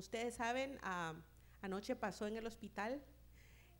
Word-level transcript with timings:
ustedes 0.00 0.34
saben, 0.36 0.78
ah, 0.82 1.14
anoche 1.62 1.96
pasó 1.96 2.26
en 2.26 2.36
el 2.36 2.46
hospital 2.46 3.02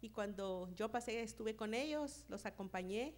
y 0.01 0.11
cuando 0.11 0.71
yo 0.75 0.91
pasé 0.91 1.23
estuve 1.23 1.57
con 1.57 1.75
ellos, 1.75 2.25
los 2.29 2.47
acompañé 2.47 3.17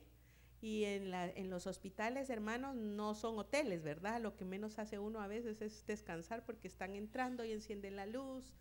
y 0.63 0.85
en, 0.85 1.11
la- 1.11 1.33
los 1.45 1.67
hospitales, 1.67 2.31
hermanos, 2.31 2.77
no 2.77 3.15
son 3.15 3.39
hoteles, 3.39 3.83
¿verdad? 3.83 4.21
Lo 4.21 4.37
que 4.37 4.45
menos 4.45 4.79
hace 4.79 4.99
uno 4.99 5.21
a 5.21 5.27
veces 5.29 5.63
es 5.63 5.87
descansar 5.87 6.45
porque 6.47 6.69
están 6.69 6.97
entrando 6.97 7.45
y 7.45 7.53
encienden 7.53 7.97
la 7.97 8.07
luz. 8.07 8.55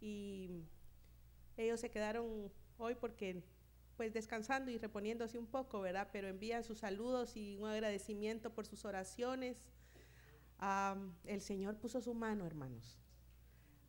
Y 0.00 0.50
ellos 1.56 1.80
se 1.80 1.90
quedaron 1.90 2.52
hoy 2.78 2.94
porque, 2.96 3.42
pues, 3.96 4.12
descansando 4.12 4.70
y 4.70 4.78
reponiéndose 4.78 5.38
un 5.38 5.46
poco, 5.46 5.80
¿verdad? 5.80 6.08
Pero 6.12 6.28
envían 6.28 6.64
sus 6.64 6.78
saludos 6.78 7.36
y 7.36 7.56
un 7.56 7.66
agradecimiento 7.68 8.52
por 8.54 8.66
sus 8.66 8.84
oraciones. 8.84 9.62
Ah, 10.58 10.96
el 11.24 11.40
Señor 11.42 11.76
puso 11.78 12.00
su 12.00 12.14
mano, 12.14 12.46
hermanos. 12.46 12.98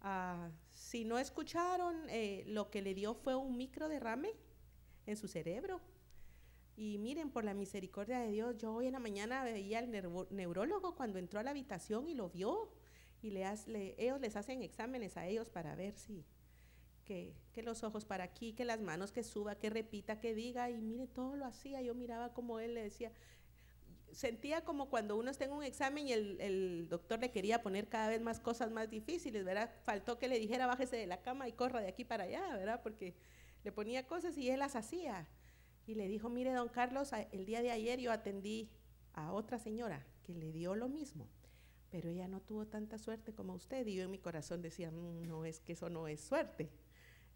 Ah, 0.07 0.51
si 0.69 1.03
no 1.03 1.17
escucharon, 1.17 2.07
eh, 2.09 2.43
lo 2.45 2.69
que 2.69 2.83
le 2.83 2.93
dio 2.93 3.15
fue 3.15 3.35
un 3.35 3.57
micro 3.57 3.89
derrame 3.89 4.29
en 5.07 5.17
su 5.17 5.27
cerebro. 5.27 5.81
Y 6.77 6.99
miren, 6.99 7.31
por 7.31 7.43
la 7.43 7.55
misericordia 7.55 8.19
de 8.19 8.29
Dios, 8.29 8.55
yo 8.59 8.71
hoy 8.71 8.85
en 8.85 8.93
la 8.93 8.99
mañana 8.99 9.43
veía 9.43 9.79
al 9.79 9.89
neurólogo 10.29 10.95
cuando 10.95 11.17
entró 11.17 11.39
a 11.39 11.43
la 11.43 11.49
habitación 11.49 12.07
y 12.07 12.13
lo 12.13 12.29
vio. 12.29 12.69
Y 13.23 13.35
ellos 13.35 14.21
les 14.21 14.35
hacen 14.35 14.61
exámenes 14.61 15.17
a 15.17 15.25
ellos 15.25 15.49
para 15.49 15.75
ver 15.75 15.95
si, 15.95 16.23
que, 17.03 17.33
que 17.51 17.63
los 17.63 17.83
ojos 17.83 18.05
para 18.05 18.25
aquí, 18.25 18.53
que 18.53 18.63
las 18.63 18.81
manos, 18.81 19.11
que 19.11 19.23
suba, 19.23 19.55
que 19.55 19.71
repita, 19.71 20.19
que 20.19 20.35
diga. 20.35 20.69
Y 20.69 20.81
mire, 20.81 21.07
todo 21.07 21.35
lo 21.35 21.45
hacía. 21.45 21.81
Yo 21.81 21.95
miraba 21.95 22.31
como 22.31 22.59
él 22.59 22.75
le 22.75 22.83
decía. 22.83 23.11
Sentía 24.15 24.63
como 24.63 24.89
cuando 24.89 25.17
uno 25.17 25.29
está 25.29 25.43
en 25.43 25.51
un 25.51 25.61
examen 25.61 26.07
y 26.07 26.13
el, 26.13 26.39
el 26.39 26.87
doctor 26.87 27.19
le 27.19 27.31
quería 27.31 27.61
poner 27.61 27.89
cada 27.89 28.07
vez 28.07 28.21
más 28.21 28.39
cosas 28.39 28.71
más 28.71 28.89
difíciles, 28.89 29.43
¿verdad? 29.43 29.69
Faltó 29.83 30.17
que 30.17 30.29
le 30.29 30.39
dijera 30.39 30.67
bájese 30.67 30.95
de 30.95 31.05
la 31.05 31.21
cama 31.21 31.49
y 31.49 31.51
corra 31.51 31.81
de 31.81 31.89
aquí 31.89 32.05
para 32.05 32.23
allá, 32.23 32.55
¿verdad? 32.55 32.79
Porque 32.81 33.13
le 33.65 33.73
ponía 33.73 34.07
cosas 34.07 34.37
y 34.37 34.49
él 34.49 34.59
las 34.59 34.77
hacía. 34.77 35.27
Y 35.85 35.95
le 35.95 36.07
dijo, 36.07 36.29
mire, 36.29 36.53
don 36.53 36.69
Carlos, 36.69 37.11
el 37.33 37.45
día 37.45 37.61
de 37.61 37.71
ayer 37.71 37.99
yo 37.99 38.13
atendí 38.13 38.69
a 39.15 39.33
otra 39.33 39.59
señora 39.59 40.05
que 40.23 40.33
le 40.33 40.53
dio 40.53 40.75
lo 40.75 40.87
mismo, 40.87 41.27
pero 41.91 42.09
ella 42.09 42.29
no 42.29 42.39
tuvo 42.39 42.65
tanta 42.67 42.97
suerte 42.97 43.33
como 43.33 43.53
usted. 43.53 43.85
Y 43.85 43.95
yo 43.95 44.03
en 44.03 44.11
mi 44.11 44.19
corazón 44.19 44.61
decía, 44.61 44.91
"Mm, 44.91 45.27
no 45.27 45.43
es 45.43 45.59
que 45.59 45.73
eso 45.73 45.89
no 45.89 46.07
es 46.07 46.21
suerte, 46.21 46.69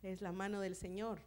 es 0.02 0.22
la 0.22 0.32
mano 0.32 0.62
del 0.62 0.78
Señor, 0.78 1.20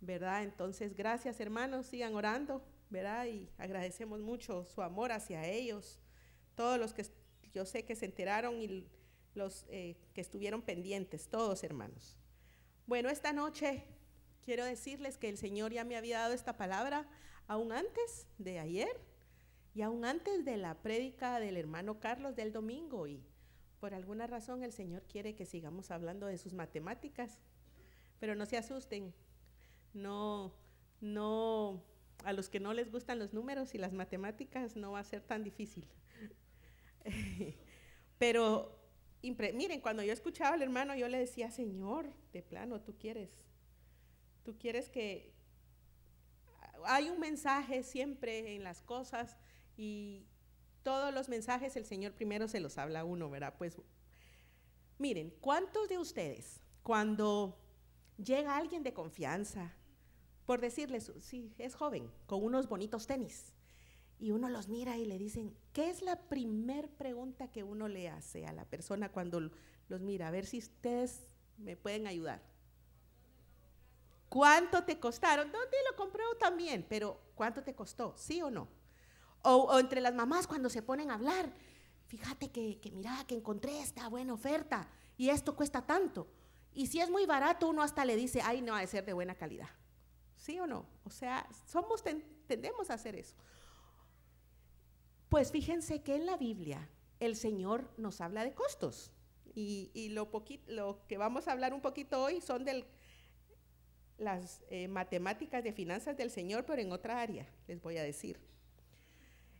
¿verdad? 0.00 0.42
Entonces, 0.42 0.96
gracias 0.96 1.38
hermanos, 1.38 1.86
sigan 1.86 2.16
orando, 2.16 2.60
¿verdad? 2.94 3.26
Y 3.26 3.50
agradecemos 3.58 4.20
mucho 4.20 4.64
su 4.64 4.80
amor 4.80 5.10
hacia 5.10 5.46
ellos, 5.46 5.98
todos 6.54 6.78
los 6.78 6.94
que 6.94 7.04
yo 7.52 7.66
sé 7.66 7.84
que 7.84 7.96
se 7.96 8.06
enteraron 8.06 8.62
y 8.62 8.86
los 9.34 9.66
eh, 9.68 9.96
que 10.14 10.20
estuvieron 10.20 10.62
pendientes, 10.62 11.28
todos 11.28 11.64
hermanos. 11.64 12.16
Bueno, 12.86 13.10
esta 13.10 13.32
noche 13.32 13.84
quiero 14.44 14.64
decirles 14.64 15.18
que 15.18 15.28
el 15.28 15.36
Señor 15.36 15.72
ya 15.72 15.84
me 15.84 15.96
había 15.96 16.20
dado 16.20 16.34
esta 16.34 16.56
palabra 16.56 17.08
aún 17.48 17.72
antes 17.72 18.28
de 18.38 18.60
ayer 18.60 19.00
y 19.74 19.82
aún 19.82 20.04
antes 20.04 20.44
de 20.44 20.56
la 20.56 20.74
prédica 20.80 21.40
del 21.40 21.56
hermano 21.56 21.98
Carlos 21.98 22.36
del 22.36 22.52
domingo 22.52 23.08
y 23.08 23.24
por 23.80 23.92
alguna 23.92 24.28
razón 24.28 24.62
el 24.62 24.72
Señor 24.72 25.02
quiere 25.02 25.34
que 25.34 25.46
sigamos 25.46 25.90
hablando 25.90 26.26
de 26.26 26.38
sus 26.38 26.54
matemáticas, 26.54 27.40
pero 28.20 28.36
no 28.36 28.46
se 28.46 28.56
asusten, 28.56 29.12
no, 29.92 30.54
no, 31.00 31.82
a 32.24 32.32
los 32.32 32.48
que 32.48 32.60
no 32.60 32.72
les 32.72 32.90
gustan 32.90 33.18
los 33.18 33.32
números 33.32 33.74
y 33.74 33.78
las 33.78 33.92
matemáticas 33.92 34.76
no 34.76 34.92
va 34.92 35.00
a 35.00 35.04
ser 35.04 35.22
tan 35.22 35.44
difícil. 35.44 35.86
pero 38.18 38.80
miren, 39.22 39.80
cuando 39.80 40.02
yo 40.02 40.12
escuchaba 40.12 40.54
al 40.54 40.62
hermano 40.62 40.94
yo 40.94 41.08
le 41.08 41.18
decía, 41.18 41.50
Señor, 41.50 42.06
de 42.32 42.42
plano, 42.42 42.80
tú 42.80 42.96
quieres 42.98 43.44
Tú 44.44 44.58
quieres 44.58 44.90
que 44.90 45.32
hay 46.84 47.08
un 47.08 47.18
mensaje 47.18 47.82
siempre 47.82 48.54
en 48.54 48.62
las 48.62 48.82
cosas 48.82 49.38
y 49.76 50.26
todos 50.82 51.14
los 51.14 51.30
mensajes 51.30 51.76
el 51.76 51.86
Señor 51.86 52.12
primero 52.12 52.46
se 52.46 52.60
los 52.60 52.76
habla 52.76 53.00
a 53.00 53.04
uno, 53.04 53.30
¿verdad? 53.30 53.54
Pues 53.56 53.80
miren, 54.98 55.34
¿cuántos 55.40 55.88
de 55.88 55.96
ustedes 55.96 56.60
cuando 56.82 57.58
llega 58.18 58.54
alguien 58.54 58.82
de 58.82 58.92
confianza, 58.92 59.74
por 60.46 60.60
decirles, 60.60 61.12
sí, 61.20 61.52
es 61.58 61.74
joven, 61.74 62.10
con 62.26 62.44
unos 62.44 62.68
bonitos 62.68 63.06
tenis, 63.06 63.54
y 64.18 64.30
uno 64.30 64.48
los 64.48 64.68
mira 64.68 64.96
y 64.96 65.04
le 65.04 65.18
dicen, 65.18 65.56
¿qué 65.72 65.90
es 65.90 66.02
la 66.02 66.16
primer 66.16 66.88
pregunta 66.88 67.50
que 67.50 67.64
uno 67.64 67.88
le 67.88 68.08
hace 68.08 68.46
a 68.46 68.52
la 68.52 68.64
persona 68.64 69.10
cuando 69.10 69.50
los 69.88 70.00
mira? 70.00 70.28
A 70.28 70.30
ver 70.30 70.46
si 70.46 70.58
ustedes 70.58 71.26
me 71.58 71.76
pueden 71.76 72.06
ayudar. 72.06 72.42
¿Cuánto 74.28 74.84
te 74.84 74.98
costaron? 74.98 75.50
¿Dónde 75.52 75.76
lo 75.90 75.96
compró 75.96 76.24
también? 76.38 76.86
Pero 76.88 77.20
¿cuánto 77.34 77.62
te 77.62 77.74
costó? 77.74 78.14
¿Sí 78.16 78.40
o 78.42 78.50
no? 78.50 78.68
O, 79.42 79.78
entre 79.78 80.00
las 80.00 80.14
mamás 80.14 80.46
cuando 80.46 80.70
se 80.70 80.82
ponen 80.82 81.10
a 81.10 81.14
hablar, 81.14 81.52
fíjate 82.06 82.50
que, 82.50 82.80
que 82.80 82.90
mira, 82.90 83.24
que 83.28 83.36
encontré 83.36 83.80
esta 83.80 84.08
buena 84.08 84.32
oferta 84.32 84.88
y 85.18 85.28
esto 85.28 85.54
cuesta 85.54 85.82
tanto. 85.82 86.26
Y 86.72 86.86
si 86.86 87.00
es 87.00 87.10
muy 87.10 87.26
barato, 87.26 87.68
uno 87.68 87.82
hasta 87.82 88.04
le 88.04 88.16
dice, 88.16 88.40
ay, 88.42 88.62
no, 88.62 88.74
ha 88.74 88.80
de 88.80 88.86
ser 88.86 89.04
de 89.04 89.12
buena 89.12 89.34
calidad. 89.34 89.68
¿Sí 90.44 90.60
o 90.60 90.66
no? 90.66 90.84
O 91.04 91.10
sea, 91.10 91.48
somos, 91.66 92.02
ten- 92.02 92.22
tendemos 92.46 92.90
a 92.90 92.94
hacer 92.94 93.16
eso. 93.16 93.34
Pues 95.30 95.50
fíjense 95.50 96.02
que 96.02 96.16
en 96.16 96.26
la 96.26 96.36
Biblia 96.36 96.86
el 97.18 97.34
Señor 97.34 97.90
nos 97.96 98.20
habla 98.20 98.44
de 98.44 98.52
costos. 98.52 99.10
Y, 99.54 100.10
lo, 100.10 100.28
lo 100.66 101.06
que 101.08 101.16
vamos 101.16 101.48
a 101.48 101.52
hablar 101.52 101.72
un 101.72 101.80
poquito 101.80 102.22
hoy 102.22 102.42
son 102.42 102.64
del 102.66 102.84
las 104.18 104.62
eh, 104.68 104.86
matemáticas 104.86 105.64
de 105.64 105.72
finanzas 105.72 106.14
del 106.16 106.30
Señor, 106.30 106.66
pero 106.66 106.82
en 106.82 106.92
otra 106.92 107.20
área, 107.22 107.48
les 107.66 107.80
voy 107.80 107.96
a 107.96 108.02
decir. 108.02 108.38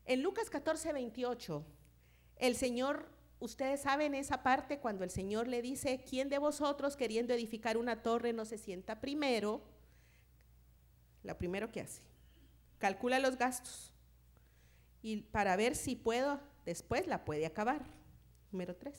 En 0.05 0.23
Lucas 0.23 0.51
14, 0.51 0.93
28, 0.93 1.65
el 2.37 2.57
Señor, 2.57 3.09
ustedes 3.41 3.81
saben 3.81 4.15
esa 4.15 4.43
parte 4.43 4.81
cuando 4.81 5.03
el 5.03 5.11
Señor 5.11 5.49
le 5.49 5.63
dice, 5.63 6.05
¿quién 6.09 6.29
de 6.29 6.37
vosotros 6.39 6.95
queriendo 6.95 7.33
edificar 7.33 7.79
una 7.79 8.03
torre 8.03 8.35
no 8.35 8.45
se 8.45 8.59
sienta 8.59 9.01
primero? 9.01 9.63
Lo 11.25 11.37
primero 11.37 11.73
que 11.73 11.81
hace, 11.81 12.03
calcula 12.79 13.19
los 13.19 13.37
gastos 13.37 13.93
y 15.03 15.23
para 15.23 15.57
ver 15.57 15.75
si 15.75 15.97
puedo, 15.97 16.41
después 16.65 17.07
la 17.07 17.25
puede 17.25 17.47
acabar. 17.47 17.85
Número 18.53 18.77
3. 18.77 18.95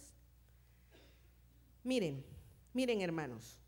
Miren, 1.83 2.25
miren 2.73 3.01
hermanos, 3.01 3.59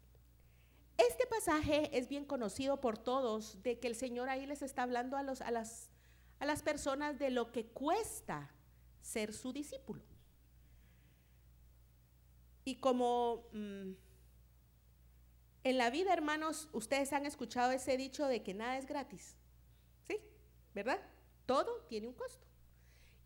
este 0.98 1.28
pasaje 1.28 1.96
es 1.96 2.10
bien 2.10 2.26
conocido 2.26 2.82
por 2.82 2.98
todos, 2.98 3.62
de 3.62 3.80
que 3.80 3.88
el 3.88 3.96
Señor 3.96 4.30
ahí 4.30 4.48
les 4.48 4.64
está 4.64 4.84
hablando 4.84 5.18
a, 5.18 5.24
los, 5.24 5.42
a, 5.42 5.52
las, 5.52 5.92
a 6.40 6.46
las 6.46 6.64
personas 6.64 7.20
de 7.20 7.30
lo 7.30 7.52
que 7.52 7.68
cuesta 7.68 8.52
ser 9.02 9.34
su 9.34 9.54
discípulo. 9.54 10.02
Y 12.66 12.76
como 12.76 13.48
mm, 13.54 13.92
en 15.70 15.78
la 15.78 15.90
vida, 15.90 16.14
hermanos, 16.14 16.70
ustedes 16.72 17.12
han 17.12 17.26
escuchado 17.26 17.74
ese 17.74 17.98
dicho 17.98 18.26
de 18.28 18.42
que 18.42 18.54
nada 18.54 18.78
es 18.78 18.86
gratis, 18.86 19.36
¿sí? 20.08 20.18
¿Verdad? 20.74 21.00
Todo 21.46 21.82
tiene 21.90 22.08
un 22.08 22.14
costo. 22.14 22.48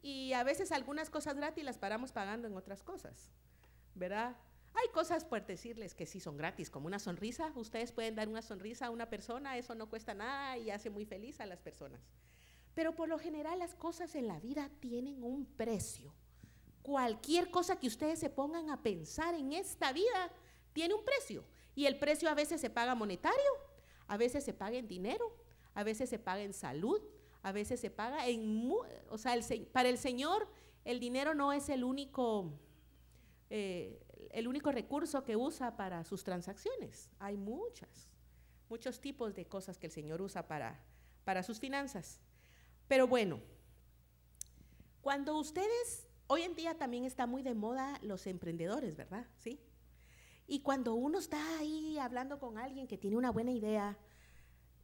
Y 0.02 0.34
a 0.34 0.44
veces 0.44 0.72
algunas 0.72 1.12
cosas 1.12 1.36
gratis 1.36 1.64
las 1.64 1.78
paramos 1.78 2.12
pagando 2.12 2.48
en 2.48 2.58
otras 2.58 2.82
cosas, 2.82 3.30
¿verdad? 3.94 4.36
Hay 4.74 4.90
cosas 4.92 5.24
por 5.24 5.46
decirles 5.46 5.94
que 5.94 6.08
sí 6.08 6.20
son 6.20 6.36
gratis, 6.36 6.72
como 6.72 6.88
una 6.88 6.98
sonrisa. 6.98 7.52
Ustedes 7.56 7.92
pueden 7.92 8.16
dar 8.16 8.28
una 8.28 8.42
sonrisa 8.42 8.88
a 8.88 8.90
una 8.90 9.08
persona, 9.08 9.58
eso 9.58 9.76
no 9.76 9.88
cuesta 9.88 10.16
nada 10.16 10.58
y 10.58 10.72
hace 10.72 10.90
muy 10.90 11.06
feliz 11.06 11.40
a 11.42 11.46
las 11.46 11.62
personas. 11.62 12.02
Pero 12.74 12.96
por 12.96 13.08
lo 13.08 13.20
general 13.20 13.60
las 13.60 13.76
cosas 13.76 14.16
en 14.16 14.28
la 14.28 14.40
vida 14.40 14.72
tienen 14.80 15.24
un 15.24 15.46
precio. 15.46 16.12
Cualquier 16.82 17.52
cosa 17.52 17.76
que 17.76 17.88
ustedes 17.88 18.18
se 18.18 18.32
pongan 18.32 18.72
a 18.72 18.82
pensar 18.82 19.36
en 19.36 19.54
esta 19.54 19.94
vida 19.94 20.32
tiene 20.74 20.96
un 20.96 21.06
precio. 21.06 21.46
Y 21.76 21.86
el 21.86 21.98
precio 21.98 22.30
a 22.30 22.34
veces 22.34 22.62
se 22.62 22.70
paga 22.70 22.96
monetario, 22.96 23.52
a 24.08 24.18
veces 24.18 24.44
se 24.44 24.54
paga 24.54 24.78
en 24.78 24.88
dinero, 24.88 25.36
a 25.74 25.84
veces 25.84 26.10
se 26.10 26.20
paga 26.20 26.42
en 26.42 26.54
salud, 26.54 27.02
a 27.44 27.52
veces 27.52 27.80
se 27.80 27.90
paga 27.90 28.28
en... 28.28 28.70
O 29.10 29.18
sea, 29.18 29.36
para 29.72 29.90
el 29.90 29.98
Señor 29.98 30.48
el 30.84 31.00
dinero 31.00 31.34
no 31.34 31.54
es 31.54 31.70
el 31.70 31.84
único... 31.84 32.52
eh, 33.50 34.00
el 34.32 34.48
único 34.48 34.72
recurso 34.72 35.24
que 35.24 35.36
usa 35.36 35.76
para 35.76 36.04
sus 36.04 36.24
transacciones. 36.24 37.10
Hay 37.20 37.38
muchas, 37.38 38.10
muchos 38.70 39.00
tipos 39.00 39.36
de 39.36 39.46
cosas 39.46 39.78
que 39.78 39.88
el 39.88 39.92
Señor 39.92 40.22
usa 40.22 40.48
para, 40.48 40.80
para 41.26 41.44
sus 41.44 41.60
finanzas. 41.60 42.20
Pero 42.88 43.08
bueno, 43.08 43.40
cuando 45.02 45.38
ustedes, 45.38 46.08
hoy 46.28 46.44
en 46.44 46.56
día 46.56 46.78
también 46.78 47.06
está 47.06 47.26
muy 47.26 47.42
de 47.42 47.54
moda 47.54 48.00
los 48.02 48.28
emprendedores, 48.28 48.96
¿verdad? 48.96 49.26
Sí. 49.38 49.60
Y 50.52 50.60
cuando 50.60 50.96
uno 50.96 51.18
está 51.18 51.60
ahí 51.60 51.98
hablando 51.98 52.38
con 52.38 52.58
alguien 52.58 52.86
que 52.86 52.98
tiene 52.98 53.16
una 53.16 53.32
buena 53.32 53.52
idea, 53.52 53.98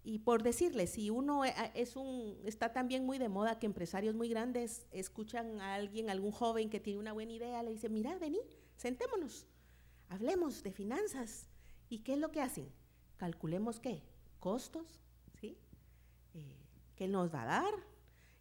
y 0.02 0.20
por 0.20 0.42
decirles, 0.42 0.92
si 0.92 1.10
uno 1.10 1.44
eh, 1.44 1.54
es 1.74 1.98
un, 1.98 2.40
está 2.46 2.72
también 2.72 3.06
muy 3.06 3.18
de 3.18 3.28
moda 3.28 3.60
que 3.60 3.66
empresarios 3.66 4.16
muy 4.16 4.30
grandes 4.30 4.88
escuchan 4.92 5.60
a 5.60 5.74
alguien, 5.74 6.10
algún 6.10 6.32
joven 6.32 6.70
que 6.70 6.80
tiene 6.80 7.00
una 7.00 7.12
buena 7.12 7.34
idea, 7.34 7.62
le 7.64 7.72
dicen, 7.72 7.94
mira, 7.94 8.18
vení, 8.18 8.40
sentémonos, 8.78 9.46
hablemos 10.08 10.64
de 10.64 10.72
finanzas. 10.72 11.50
¿Y 11.90 12.00
qué 12.00 12.14
es 12.14 12.20
lo 12.20 12.32
que 12.32 12.40
hacen? 12.40 12.72
Calculemos 13.18 13.82
qué, 13.82 14.02
costos, 14.40 15.02
¿sí? 15.42 15.58
Eh, 16.34 16.56
¿Qué 16.96 17.10
nos 17.10 17.30
va 17.36 17.42
a 17.42 17.46
dar? 17.46 17.74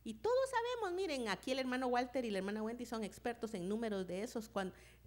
Y 0.04 0.14
todos 0.14 0.48
sabemos, 0.48 0.94
miren, 0.96 1.26
aquí 1.26 1.50
el 1.50 1.58
hermano 1.58 1.88
Walter 1.88 2.24
y 2.24 2.30
la 2.30 2.38
hermana 2.38 2.62
Wendy 2.62 2.86
son 2.86 3.02
expertos 3.02 3.52
en 3.54 3.68
números 3.68 4.06
de 4.06 4.22
esos. 4.22 4.48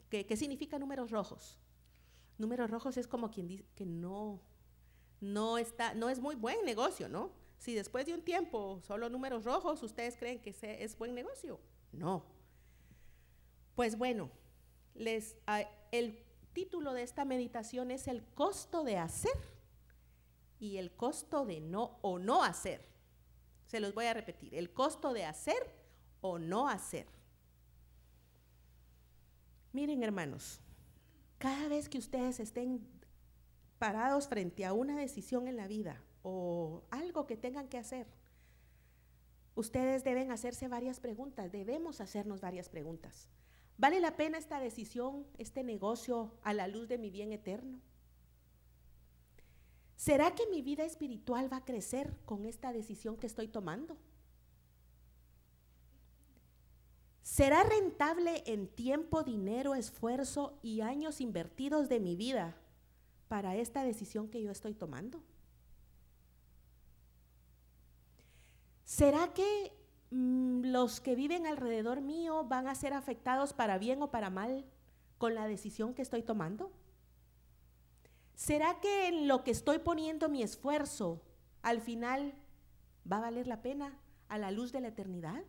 ¿Qué 0.09 0.35
significa 0.35 0.77
números 0.77 1.11
rojos? 1.11 1.57
Números 2.39 2.71
rojos 2.71 2.95
es 2.97 3.07
como 3.07 3.29
quien 3.29 3.47
dice 3.47 3.65
que 3.75 3.85
no, 3.85 4.41
no, 5.19 5.57
está, 5.57 5.93
no 5.93 6.09
es 6.09 6.21
muy 6.21 6.35
buen 6.35 6.63
negocio, 6.65 7.09
¿no? 7.09 7.31
Si 7.57 7.75
después 7.75 8.05
de 8.05 8.13
un 8.13 8.21
tiempo 8.21 8.81
solo 8.87 9.09
números 9.09 9.43
rojos, 9.43 9.83
¿ustedes 9.83 10.15
creen 10.15 10.39
que 10.39 10.55
es 10.61 10.97
buen 10.97 11.13
negocio? 11.13 11.59
No. 11.91 12.23
Pues 13.75 13.97
bueno, 13.97 14.31
les, 14.95 15.35
el 15.91 16.23
título 16.53 16.93
de 16.93 17.03
esta 17.03 17.25
meditación 17.25 17.91
es 17.91 18.07
el 18.07 18.23
costo 18.23 18.85
de 18.85 18.97
hacer 18.97 19.35
y 20.59 20.77
el 20.77 20.95
costo 20.95 21.45
de 21.45 21.59
no 21.59 21.99
o 22.01 22.19
no 22.19 22.41
hacer. 22.41 22.87
Se 23.65 23.81
los 23.81 23.93
voy 23.93 24.05
a 24.05 24.13
repetir, 24.13 24.55
el 24.55 24.71
costo 24.71 25.11
de 25.11 25.25
hacer 25.25 25.75
o 26.21 26.39
no 26.39 26.69
hacer. 26.69 27.05
Miren 29.73 30.01
hermanos, 30.03 30.61
cada 31.39 31.69
vez 31.69 31.89
que 31.89 31.97
ustedes 31.97 32.39
estén 32.39 32.85
parados 33.79 34.27
frente 34.27 34.65
a 34.65 34.73
una 34.73 34.97
decisión 34.97 35.47
en 35.47 35.55
la 35.55 35.67
vida 35.67 36.03
o 36.21 36.83
algo 36.91 37.25
que 37.25 37.37
tengan 37.37 37.69
que 37.69 37.77
hacer, 37.77 38.07
ustedes 39.55 40.03
deben 40.03 40.31
hacerse 40.31 40.67
varias 40.67 40.99
preguntas, 40.99 41.51
debemos 41.51 42.01
hacernos 42.01 42.41
varias 42.41 42.69
preguntas. 42.69 43.29
¿Vale 43.77 44.01
la 44.01 44.17
pena 44.17 44.37
esta 44.37 44.59
decisión, 44.59 45.25
este 45.37 45.63
negocio 45.63 46.37
a 46.43 46.53
la 46.53 46.67
luz 46.67 46.89
de 46.89 46.97
mi 46.97 47.09
bien 47.09 47.31
eterno? 47.31 47.79
¿Será 49.95 50.35
que 50.35 50.47
mi 50.47 50.61
vida 50.61 50.83
espiritual 50.83 51.51
va 51.51 51.57
a 51.57 51.65
crecer 51.65 52.17
con 52.25 52.45
esta 52.45 52.73
decisión 52.73 53.15
que 53.15 53.27
estoy 53.27 53.47
tomando? 53.47 53.97
¿Será 57.29 57.61
rentable 57.61 58.41
en 58.47 58.67
tiempo, 58.67 59.21
dinero, 59.21 59.75
esfuerzo 59.75 60.57
y 60.63 60.81
años 60.81 61.21
invertidos 61.21 61.87
de 61.87 61.99
mi 61.99 62.15
vida 62.15 62.57
para 63.27 63.55
esta 63.55 63.83
decisión 63.83 64.29
que 64.29 64.41
yo 64.41 64.49
estoy 64.49 64.73
tomando? 64.73 65.21
¿Será 68.83 69.31
que 69.35 69.71
mm, 70.09 70.71
los 70.71 71.01
que 71.01 71.13
viven 71.13 71.45
alrededor 71.45 72.01
mío 72.01 72.45
van 72.45 72.67
a 72.67 72.73
ser 72.73 72.93
afectados 72.93 73.53
para 73.53 73.77
bien 73.77 74.01
o 74.01 74.09
para 74.09 74.31
mal 74.31 74.65
con 75.19 75.35
la 75.35 75.47
decisión 75.47 75.93
que 75.93 76.01
estoy 76.01 76.23
tomando? 76.23 76.71
¿Será 78.33 78.79
que 78.81 79.07
en 79.07 79.27
lo 79.27 79.43
que 79.43 79.51
estoy 79.51 79.77
poniendo 79.77 80.29
mi 80.29 80.41
esfuerzo 80.41 81.21
al 81.61 81.79
final 81.79 82.33
va 83.09 83.17
a 83.17 83.21
valer 83.21 83.45
la 83.45 83.61
pena 83.61 83.99
a 84.29 84.39
la 84.39 84.49
luz 84.49 84.71
de 84.71 84.81
la 84.81 84.87
eternidad? 84.87 85.43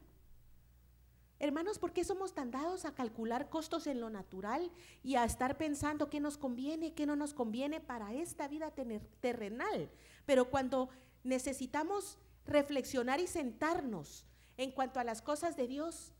Hermanos, 1.42 1.78
¿por 1.78 1.94
qué 1.94 2.04
somos 2.04 2.34
tan 2.34 2.50
dados 2.50 2.84
a 2.84 2.94
calcular 2.94 3.48
costos 3.48 3.86
en 3.86 3.98
lo 3.98 4.10
natural 4.10 4.70
y 5.02 5.14
a 5.14 5.24
estar 5.24 5.56
pensando 5.56 6.10
qué 6.10 6.20
nos 6.20 6.36
conviene, 6.36 6.92
qué 6.92 7.06
no 7.06 7.16
nos 7.16 7.32
conviene 7.32 7.80
para 7.80 8.12
esta 8.12 8.46
vida 8.46 8.74
terrenal? 9.22 9.90
Pero 10.26 10.50
cuando 10.50 10.90
necesitamos 11.24 12.18
reflexionar 12.44 13.20
y 13.20 13.26
sentarnos 13.26 14.26
en 14.58 14.70
cuanto 14.70 15.00
a 15.00 15.04
las 15.04 15.22
cosas 15.22 15.56
de 15.56 15.66
Dios, 15.66 16.12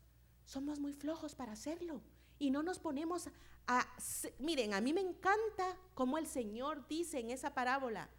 somos 0.45 0.79
muy 0.79 0.93
flojos 0.93 1.35
para 1.35 1.51
hacerlo. 1.51 2.01
Y 2.39 2.49
no 2.49 2.63
nos 2.63 2.79
ponemos 2.79 3.29
a... 3.67 3.87
Miren, 4.39 4.73
a 4.73 4.81
mí 4.81 4.91
me 4.91 5.01
encanta 5.01 5.77
como 5.93 6.17
el 6.17 6.25
Señor 6.25 6.87
dice 6.87 7.19
en 7.19 7.29
esa 7.29 7.53
parábola, 7.53 8.09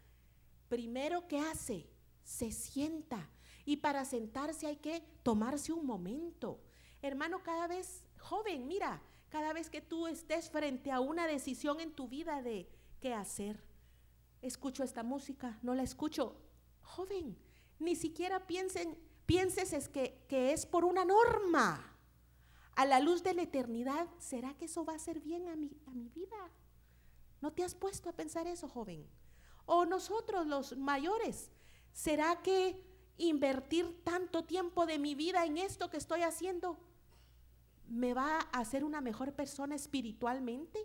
primero 0.69 1.27
que 1.27 1.41
hace, 1.41 1.89
se 2.23 2.53
sienta. 2.53 3.29
Y 3.65 3.79
para 3.79 4.05
sentarse 4.05 4.69
hay 4.69 4.77
que 4.77 5.03
tomarse 5.25 5.73
un 5.73 5.85
momento. 5.85 6.61
Hermano, 7.03 7.43
cada 7.43 7.67
vez, 7.67 8.05
joven, 8.19 8.69
mira, 8.69 9.03
cada 9.29 9.53
vez 9.53 9.69
que 9.69 9.81
tú 9.81 10.07
estés 10.07 10.49
frente 10.51 10.93
a 10.93 11.01
una 11.01 11.27
decisión 11.27 11.81
en 11.81 11.93
tu 11.93 12.07
vida 12.07 12.43
de 12.43 12.69
qué 13.01 13.13
hacer, 13.13 13.61
escucho 14.41 14.85
esta 14.85 15.03
música, 15.03 15.59
no 15.63 15.75
la 15.75 15.83
escucho. 15.83 16.37
Joven, 16.83 17.37
ni 17.81 17.97
siquiera 17.97 18.47
piensen, 18.47 18.97
pienses 19.27 19.73
es 19.73 19.89
que, 19.89 20.25
que 20.29 20.53
es 20.53 20.65
por 20.65 20.85
una 20.85 21.05
norma. 21.05 21.89
A 22.77 22.87
la 22.87 23.01
luz 23.01 23.23
de 23.23 23.35
la 23.35 23.43
eternidad, 23.43 24.09
¿será 24.19 24.55
que 24.55 24.67
eso 24.67 24.85
va 24.85 24.95
a 24.95 24.99
ser 24.99 25.21
bien 25.21 25.49
a 25.49 25.57
mi, 25.57 25.77
a 25.87 25.91
mi 25.91 26.09
vida? 26.09 26.51
¿No 27.41 27.53
te 27.53 27.65
has 27.65 27.75
puesto 27.75 28.09
a 28.09 28.13
pensar 28.13 28.47
eso, 28.47 28.69
joven? 28.69 29.09
O 29.67 29.85
nosotros, 29.85 30.47
los 30.47 30.77
mayores, 30.77 31.51
¿será 31.93 32.43
que 32.43 32.81
invertir 33.19 34.03
tanto 34.05 34.45
tiempo 34.45 34.87
de 34.87 34.99
mi 34.99 35.15
vida 35.15 35.45
en 35.45 35.59
esto 35.59 35.91
que 35.91 35.97
estoy 35.97 36.23
haciendo 36.23 36.79
me 37.89 38.15
va 38.15 38.39
a 38.53 38.61
hacer 38.61 38.85
una 38.85 39.01
mejor 39.01 39.33
persona 39.33 39.75
espiritualmente? 39.75 40.79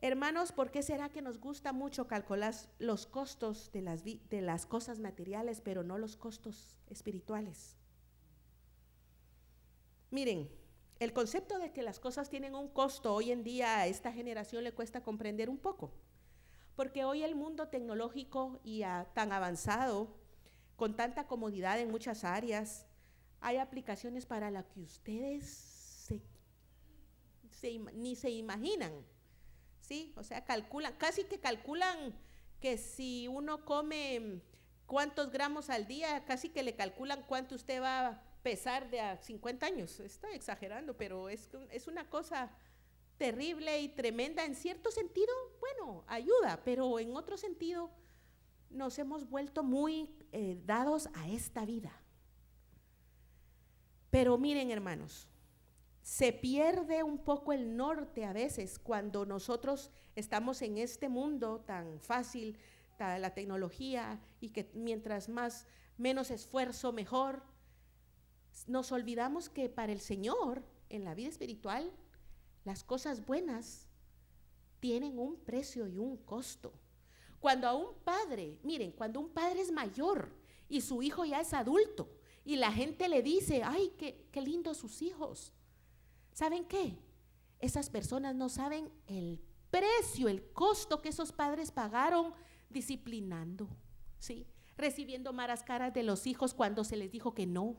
Hermanos, 0.00 0.50
¿por 0.50 0.72
qué 0.72 0.82
será 0.82 1.10
que 1.10 1.22
nos 1.22 1.38
gusta 1.38 1.72
mucho 1.72 2.08
calcular 2.08 2.54
los 2.80 3.06
costos 3.06 3.70
de 3.72 3.82
las, 3.82 4.02
de 4.04 4.40
las 4.40 4.66
cosas 4.66 4.98
materiales, 4.98 5.60
pero 5.60 5.84
no 5.84 5.96
los 5.96 6.16
costos 6.16 6.76
espirituales? 6.90 7.76
Miren, 10.10 10.50
el 10.98 11.12
concepto 11.12 11.58
de 11.58 11.72
que 11.72 11.82
las 11.82 12.00
cosas 12.00 12.28
tienen 12.30 12.54
un 12.54 12.68
costo 12.68 13.14
hoy 13.14 13.30
en 13.30 13.44
día 13.44 13.78
a 13.78 13.86
esta 13.86 14.12
generación 14.12 14.64
le 14.64 14.72
cuesta 14.72 15.02
comprender 15.02 15.48
un 15.48 15.58
poco, 15.58 15.92
porque 16.76 17.04
hoy 17.04 17.22
el 17.22 17.34
mundo 17.34 17.68
tecnológico 17.68 18.60
y 18.64 18.82
tan 19.14 19.32
avanzado, 19.32 20.08
con 20.76 20.96
tanta 20.96 21.26
comodidad 21.26 21.78
en 21.78 21.90
muchas 21.90 22.24
áreas, 22.24 22.86
hay 23.42 23.58
aplicaciones 23.58 24.24
para 24.24 24.50
las 24.50 24.66
que 24.68 24.80
ustedes 24.80 25.82
ni 27.94 28.16
se 28.16 28.30
imaginan. 28.30 28.92
¿sí? 29.80 30.12
O 30.16 30.24
sea, 30.24 30.44
calculan, 30.44 30.94
casi 30.96 31.24
que 31.24 31.38
calculan 31.38 32.14
que 32.60 32.78
si 32.78 33.28
uno 33.28 33.64
come 33.64 34.40
cuántos 34.86 35.30
gramos 35.30 35.70
al 35.70 35.86
día, 35.86 36.24
casi 36.24 36.48
que 36.48 36.62
le 36.62 36.74
calculan 36.74 37.22
cuánto 37.26 37.54
usted 37.54 37.80
va 37.80 38.06
a 38.08 38.22
pesar 38.42 38.90
de 38.90 39.00
a 39.00 39.16
50 39.16 39.66
años. 39.66 40.00
Estoy 40.00 40.34
exagerando, 40.34 40.96
pero 40.96 41.28
es, 41.28 41.48
es 41.70 41.86
una 41.86 42.08
cosa 42.08 42.50
terrible 43.18 43.80
y 43.80 43.88
tremenda. 43.88 44.44
En 44.44 44.54
cierto 44.54 44.90
sentido, 44.90 45.32
bueno, 45.60 46.04
ayuda, 46.06 46.60
pero 46.64 46.98
en 46.98 47.16
otro 47.16 47.36
sentido 47.36 47.90
nos 48.70 48.98
hemos 48.98 49.28
vuelto 49.28 49.62
muy 49.62 50.10
eh, 50.32 50.58
dados 50.64 51.08
a 51.14 51.28
esta 51.28 51.64
vida. 51.64 52.01
Pero 54.12 54.36
miren, 54.36 54.70
hermanos, 54.70 55.26
se 56.02 56.34
pierde 56.34 57.02
un 57.02 57.16
poco 57.24 57.54
el 57.54 57.76
norte 57.76 58.26
a 58.26 58.34
veces 58.34 58.78
cuando 58.78 59.24
nosotros 59.24 59.90
estamos 60.14 60.60
en 60.60 60.76
este 60.76 61.08
mundo 61.08 61.64
tan 61.66 61.98
fácil, 61.98 62.58
la 62.98 63.34
tecnología 63.34 64.20
y 64.40 64.50
que 64.50 64.70
mientras 64.74 65.28
más 65.28 65.66
menos 65.96 66.30
esfuerzo 66.30 66.92
mejor. 66.92 67.42
Nos 68.66 68.92
olvidamos 68.92 69.48
que 69.48 69.68
para 69.68 69.92
el 69.92 70.00
Señor 70.00 70.62
en 70.88 71.04
la 71.04 71.14
vida 71.14 71.30
espiritual 71.30 71.90
las 72.64 72.84
cosas 72.84 73.24
buenas 73.26 73.88
tienen 74.78 75.18
un 75.18 75.36
precio 75.36 75.88
y 75.88 75.98
un 75.98 76.16
costo. 76.18 76.72
Cuando 77.40 77.66
a 77.66 77.74
un 77.74 77.94
padre, 78.04 78.60
miren, 78.62 78.92
cuando 78.92 79.18
un 79.18 79.30
padre 79.30 79.62
es 79.62 79.72
mayor 79.72 80.28
y 80.68 80.82
su 80.82 81.02
hijo 81.02 81.24
ya 81.24 81.40
es 81.40 81.54
adulto 81.54 82.21
y 82.44 82.56
la 82.56 82.72
gente 82.72 83.08
le 83.08 83.22
dice, 83.22 83.62
ay, 83.62 83.92
qué, 83.98 84.26
qué 84.32 84.40
lindos 84.40 84.78
sus 84.78 85.02
hijos, 85.02 85.52
¿Saben 86.32 86.64
qué? 86.64 86.98
Esas 87.58 87.90
personas 87.90 88.34
no 88.34 88.48
saben 88.48 88.90
el 89.06 89.40
precio, 89.70 90.28
el 90.28 90.50
costo 90.52 91.02
que 91.02 91.10
esos 91.10 91.32
padres 91.32 91.70
pagaron 91.70 92.32
disciplinando, 92.70 93.68
¿sí? 94.18 94.46
Recibiendo 94.76 95.32
malas 95.32 95.62
caras 95.62 95.92
de 95.92 96.02
los 96.02 96.26
hijos 96.26 96.54
cuando 96.54 96.84
se 96.84 96.96
les 96.96 97.10
dijo 97.10 97.34
que 97.34 97.46
no. 97.46 97.76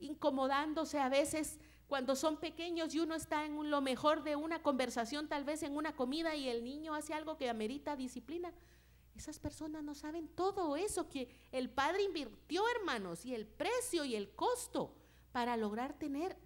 Incomodándose 0.00 0.98
a 0.98 1.08
veces 1.08 1.58
cuando 1.86 2.16
son 2.16 2.38
pequeños 2.38 2.94
y 2.94 2.98
uno 2.98 3.14
está 3.14 3.46
en 3.46 3.70
lo 3.70 3.80
mejor 3.80 4.24
de 4.24 4.34
una 4.34 4.60
conversación, 4.60 5.28
tal 5.28 5.44
vez 5.44 5.62
en 5.62 5.76
una 5.76 5.94
comida 5.94 6.34
y 6.34 6.48
el 6.48 6.64
niño 6.64 6.94
hace 6.94 7.14
algo 7.14 7.36
que 7.36 7.48
amerita 7.48 7.94
disciplina. 7.94 8.52
Esas 9.16 9.38
personas 9.38 9.82
no 9.82 9.94
saben 9.94 10.28
todo 10.28 10.76
eso 10.76 11.08
que 11.08 11.28
el 11.50 11.70
padre 11.70 12.02
invirtió, 12.02 12.62
hermanos, 12.76 13.24
y 13.24 13.34
el 13.34 13.46
precio 13.46 14.04
y 14.04 14.14
el 14.14 14.30
costo 14.34 14.94
para 15.32 15.56
lograr 15.56 15.98
tener 15.98 16.36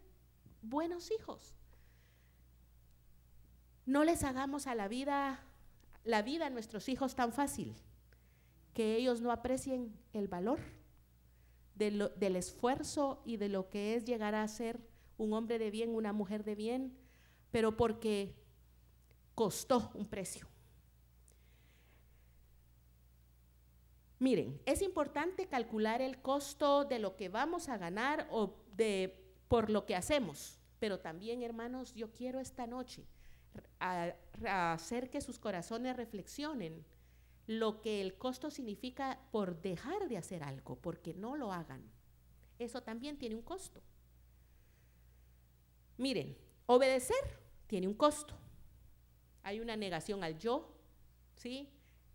buenos 0.62 1.10
hijos. 1.10 1.54
No 3.86 4.04
les 4.04 4.22
hagamos 4.22 4.68
a 4.68 4.74
la 4.76 4.86
vida, 4.86 5.42
la 6.04 6.22
vida 6.22 6.46
a 6.46 6.50
nuestros 6.50 6.88
hijos 6.88 7.16
tan 7.16 7.32
fácil, 7.32 7.74
que 8.72 8.96
ellos 8.96 9.20
no 9.20 9.32
aprecien 9.32 9.92
el 10.12 10.28
valor 10.28 10.60
del 11.74 12.36
esfuerzo 12.36 13.22
y 13.24 13.36
de 13.36 13.48
lo 13.48 13.68
que 13.68 13.96
es 13.96 14.04
llegar 14.04 14.34
a 14.34 14.46
ser 14.46 14.78
un 15.16 15.32
hombre 15.32 15.58
de 15.58 15.70
bien, 15.70 15.94
una 15.94 16.12
mujer 16.12 16.44
de 16.44 16.54
bien, 16.54 16.96
pero 17.50 17.76
porque 17.76 18.36
costó 19.34 19.90
un 19.94 20.06
precio. 20.06 20.49
Miren, 24.20 24.60
es 24.66 24.82
importante 24.82 25.48
calcular 25.48 26.02
el 26.02 26.20
costo 26.20 26.84
de 26.84 26.98
lo 26.98 27.16
que 27.16 27.30
vamos 27.30 27.70
a 27.70 27.78
ganar 27.78 28.28
o 28.30 28.54
de 28.76 29.18
por 29.48 29.70
lo 29.70 29.86
que 29.86 29.96
hacemos, 29.96 30.60
pero 30.78 31.00
también, 31.00 31.42
hermanos, 31.42 31.94
yo 31.94 32.12
quiero 32.12 32.38
esta 32.38 32.66
noche 32.66 33.06
hacer 33.80 35.10
que 35.10 35.22
sus 35.22 35.38
corazones 35.38 35.96
reflexionen 35.96 36.84
lo 37.46 37.80
que 37.80 38.02
el 38.02 38.18
costo 38.18 38.50
significa 38.50 39.18
por 39.32 39.60
dejar 39.62 40.06
de 40.08 40.18
hacer 40.18 40.42
algo, 40.44 40.76
porque 40.76 41.14
no 41.14 41.34
lo 41.34 41.50
hagan. 41.50 41.82
Eso 42.58 42.82
también 42.82 43.18
tiene 43.18 43.34
un 43.34 43.42
costo. 43.42 43.82
Miren, 45.96 46.36
obedecer 46.66 47.40
tiene 47.66 47.88
un 47.88 47.94
costo. 47.94 48.34
Hay 49.42 49.60
una 49.60 49.76
negación 49.76 50.22
al 50.22 50.38
yo, 50.38 50.76
¿sí? 51.36 51.70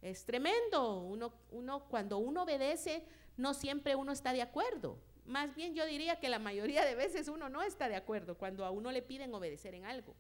Es 0.06 0.24
tremendo. 0.24 1.00
Uno, 1.00 1.34
uno, 1.50 1.88
cuando 1.90 2.20
uno 2.20 2.44
obedece, 2.44 3.04
no 3.38 3.56
siempre 3.56 3.96
uno 3.96 4.12
está 4.12 4.34
de 4.34 4.44
acuerdo. 4.44 5.00
Más 5.26 5.56
bien 5.56 5.74
yo 5.74 5.84
diría 5.88 6.20
que 6.20 6.30
la 6.30 6.38
mayoría 6.38 6.86
de 6.86 6.94
veces 6.94 7.28
uno 7.28 7.50
no 7.50 7.64
está 7.64 7.90
de 7.90 7.96
acuerdo 7.96 8.38
cuando 8.38 8.64
a 8.66 8.70
uno 8.70 8.92
le 8.92 9.02
piden 9.02 9.34
obedecer 9.34 9.74
en 9.74 9.84
algo. 9.84 10.16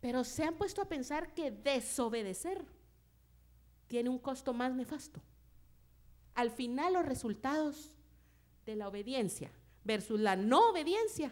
Pero 0.00 0.24
se 0.24 0.42
han 0.42 0.56
puesto 0.56 0.82
a 0.82 0.88
pensar 0.88 1.32
que 1.32 1.52
desobedecer 1.52 2.66
tiene 3.86 4.10
un 4.10 4.18
costo 4.18 4.52
más 4.52 4.74
nefasto. 4.74 5.22
Al 6.34 6.50
final 6.50 6.94
los 6.94 7.06
resultados 7.06 7.94
de 8.64 8.74
la 8.74 8.88
obediencia 8.88 9.52
versus 9.84 10.18
la 10.18 10.34
no 10.34 10.70
obediencia, 10.70 11.30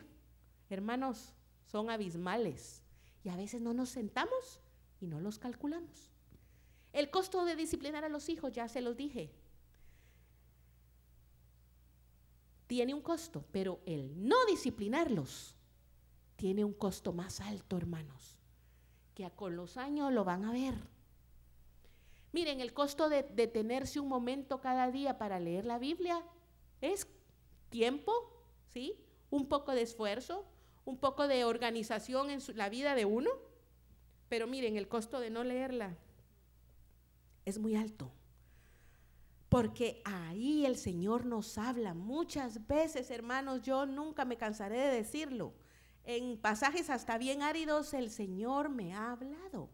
hermanos, 0.70 1.34
son 1.66 1.90
abismales. 1.90 2.84
Y 3.24 3.28
a 3.30 3.36
veces 3.36 3.60
no 3.60 3.74
nos 3.74 3.88
sentamos 3.88 4.60
y 5.00 5.08
no 5.08 5.18
los 5.18 5.40
calculamos. 5.40 6.13
El 6.94 7.10
costo 7.10 7.44
de 7.44 7.56
disciplinar 7.56 8.04
a 8.04 8.08
los 8.08 8.28
hijos, 8.28 8.52
ya 8.52 8.68
se 8.68 8.80
los 8.80 8.96
dije, 8.96 9.28
tiene 12.68 12.94
un 12.94 13.02
costo, 13.02 13.44
pero 13.50 13.80
el 13.84 14.28
no 14.28 14.36
disciplinarlos 14.46 15.56
tiene 16.36 16.64
un 16.64 16.72
costo 16.72 17.12
más 17.12 17.40
alto, 17.40 17.76
hermanos, 17.76 18.36
que 19.12 19.28
con 19.32 19.56
los 19.56 19.76
años 19.76 20.12
lo 20.12 20.22
van 20.22 20.44
a 20.44 20.52
ver. 20.52 20.74
Miren, 22.30 22.60
el 22.60 22.72
costo 22.72 23.08
de 23.08 23.24
detenerse 23.24 23.98
un 23.98 24.08
momento 24.08 24.60
cada 24.60 24.88
día 24.92 25.18
para 25.18 25.40
leer 25.40 25.64
la 25.64 25.80
Biblia 25.80 26.24
es 26.80 27.08
tiempo, 27.70 28.12
¿sí? 28.72 28.96
Un 29.30 29.48
poco 29.48 29.72
de 29.72 29.82
esfuerzo, 29.82 30.46
un 30.84 30.96
poco 30.96 31.26
de 31.26 31.44
organización 31.44 32.30
en 32.30 32.40
la 32.54 32.68
vida 32.68 32.94
de 32.94 33.04
uno. 33.04 33.30
Pero 34.28 34.46
miren, 34.46 34.76
el 34.76 34.86
costo 34.86 35.18
de 35.18 35.30
no 35.30 35.42
leerla 35.42 35.96
es 37.44 37.58
muy 37.58 37.76
alto. 37.76 38.12
Porque 39.48 40.02
ahí 40.04 40.66
el 40.66 40.76
Señor 40.76 41.26
nos 41.26 41.58
habla 41.58 41.94
muchas 41.94 42.66
veces, 42.66 43.10
hermanos, 43.10 43.62
yo 43.62 43.86
nunca 43.86 44.24
me 44.24 44.36
cansaré 44.36 44.78
de 44.78 44.96
decirlo. 44.96 45.54
En 46.02 46.38
pasajes 46.38 46.90
hasta 46.90 47.18
bien 47.18 47.42
áridos 47.42 47.94
el 47.94 48.10
Señor 48.10 48.68
me 48.68 48.94
ha 48.94 49.12
hablado. 49.12 49.70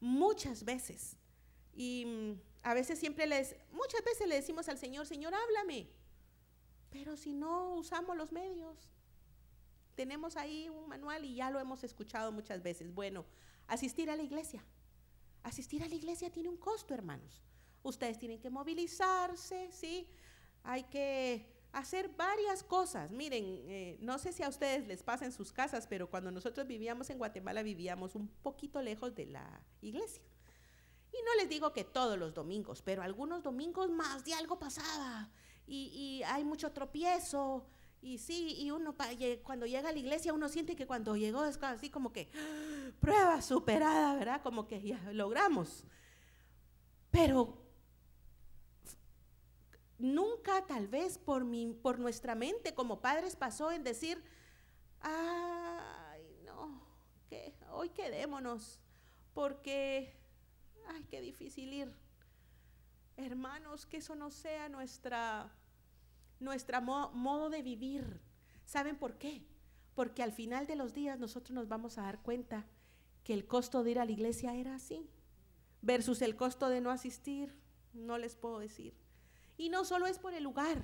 Muchas 0.00 0.64
veces. 0.64 1.16
Y 1.74 2.04
mm, 2.06 2.40
a 2.62 2.74
veces 2.74 2.98
siempre 2.98 3.26
les, 3.26 3.56
muchas 3.70 4.02
veces 4.04 4.26
le 4.26 4.34
decimos 4.34 4.68
al 4.68 4.78
Señor, 4.78 5.06
Señor, 5.06 5.32
háblame. 5.34 5.88
Pero 6.90 7.16
si 7.16 7.32
no 7.32 7.74
usamos 7.74 8.16
los 8.16 8.32
medios, 8.32 8.90
tenemos 9.94 10.36
ahí 10.36 10.68
un 10.68 10.88
manual 10.88 11.24
y 11.24 11.34
ya 11.34 11.50
lo 11.50 11.60
hemos 11.60 11.84
escuchado 11.84 12.32
muchas 12.32 12.62
veces. 12.62 12.94
Bueno, 12.94 13.24
asistir 13.66 14.10
a 14.10 14.16
la 14.16 14.22
iglesia. 14.22 14.64
Asistir 15.42 15.82
a 15.82 15.88
la 15.88 15.94
iglesia 15.94 16.30
tiene 16.30 16.48
un 16.48 16.56
costo, 16.56 16.94
hermanos. 16.94 17.42
Ustedes 17.82 18.18
tienen 18.18 18.40
que 18.40 18.50
movilizarse, 18.50 19.70
¿sí? 19.72 20.08
Hay 20.64 20.84
que 20.84 21.58
hacer 21.72 22.08
varias 22.10 22.62
cosas. 22.62 23.10
Miren, 23.10 23.44
eh, 23.66 23.98
no 24.00 24.18
sé 24.18 24.32
si 24.32 24.42
a 24.42 24.48
ustedes 24.48 24.86
les 24.86 25.02
pasa 25.02 25.24
en 25.24 25.32
sus 25.32 25.52
casas, 25.52 25.86
pero 25.86 26.10
cuando 26.10 26.30
nosotros 26.30 26.66
vivíamos 26.66 27.10
en 27.10 27.18
Guatemala 27.18 27.62
vivíamos 27.62 28.14
un 28.14 28.28
poquito 28.28 28.82
lejos 28.82 29.14
de 29.14 29.26
la 29.26 29.60
iglesia. 29.80 30.22
Y 31.12 31.22
no 31.24 31.34
les 31.36 31.48
digo 31.48 31.72
que 31.72 31.84
todos 31.84 32.18
los 32.18 32.34
domingos, 32.34 32.82
pero 32.82 33.02
algunos 33.02 33.42
domingos 33.42 33.90
más 33.90 34.24
de 34.24 34.34
algo 34.34 34.58
pasaba. 34.58 35.30
Y, 35.66 35.90
y 35.94 36.22
hay 36.24 36.44
mucho 36.44 36.72
tropiezo, 36.72 37.66
y 38.00 38.18
sí, 38.18 38.54
y 38.58 38.70
uno 38.70 38.94
cuando 39.42 39.66
llega 39.66 39.88
a 39.88 39.92
la 39.92 39.98
iglesia 39.98 40.32
uno 40.32 40.48
siente 40.48 40.76
que 40.76 40.86
cuando 40.86 41.16
llegó 41.16 41.44
es 41.44 41.60
así 41.62 41.90
como 41.90 42.12
que 42.12 42.30
prueba 43.00 43.42
superada, 43.42 44.14
¿verdad? 44.16 44.42
Como 44.42 44.66
que 44.68 44.80
ya 44.80 45.00
logramos. 45.12 45.84
Pero 47.10 47.58
nunca 49.98 50.64
tal 50.66 50.86
vez 50.86 51.18
por, 51.18 51.44
mi, 51.44 51.72
por 51.72 51.98
nuestra 51.98 52.34
mente 52.34 52.74
como 52.74 53.00
padres 53.00 53.34
pasó 53.34 53.72
en 53.72 53.82
decir, 53.82 54.22
ay, 55.00 56.22
no, 56.44 56.80
hoy 57.72 57.88
quedémonos, 57.90 58.78
porque, 59.34 60.14
ay, 60.86 61.04
qué 61.10 61.20
difícil 61.20 61.72
ir. 61.72 61.92
Hermanos, 63.16 63.86
que 63.86 63.96
eso 63.96 64.14
no 64.14 64.30
sea 64.30 64.68
nuestra 64.68 65.52
nuestro 66.40 66.80
modo 66.80 67.50
de 67.50 67.62
vivir. 67.62 68.20
¿Saben 68.64 68.96
por 68.96 69.18
qué? 69.18 69.46
Porque 69.94 70.22
al 70.22 70.32
final 70.32 70.66
de 70.66 70.76
los 70.76 70.94
días 70.94 71.18
nosotros 71.18 71.54
nos 71.54 71.68
vamos 71.68 71.98
a 71.98 72.02
dar 72.02 72.22
cuenta 72.22 72.66
que 73.24 73.34
el 73.34 73.46
costo 73.46 73.82
de 73.82 73.90
ir 73.92 73.98
a 73.98 74.04
la 74.04 74.12
iglesia 74.12 74.54
era 74.54 74.74
así, 74.74 75.08
versus 75.82 76.22
el 76.22 76.36
costo 76.36 76.68
de 76.68 76.80
no 76.80 76.90
asistir, 76.90 77.54
no 77.92 78.18
les 78.18 78.36
puedo 78.36 78.58
decir. 78.58 78.94
Y 79.56 79.68
no 79.68 79.84
solo 79.84 80.06
es 80.06 80.18
por 80.18 80.34
el 80.34 80.44
lugar, 80.44 80.82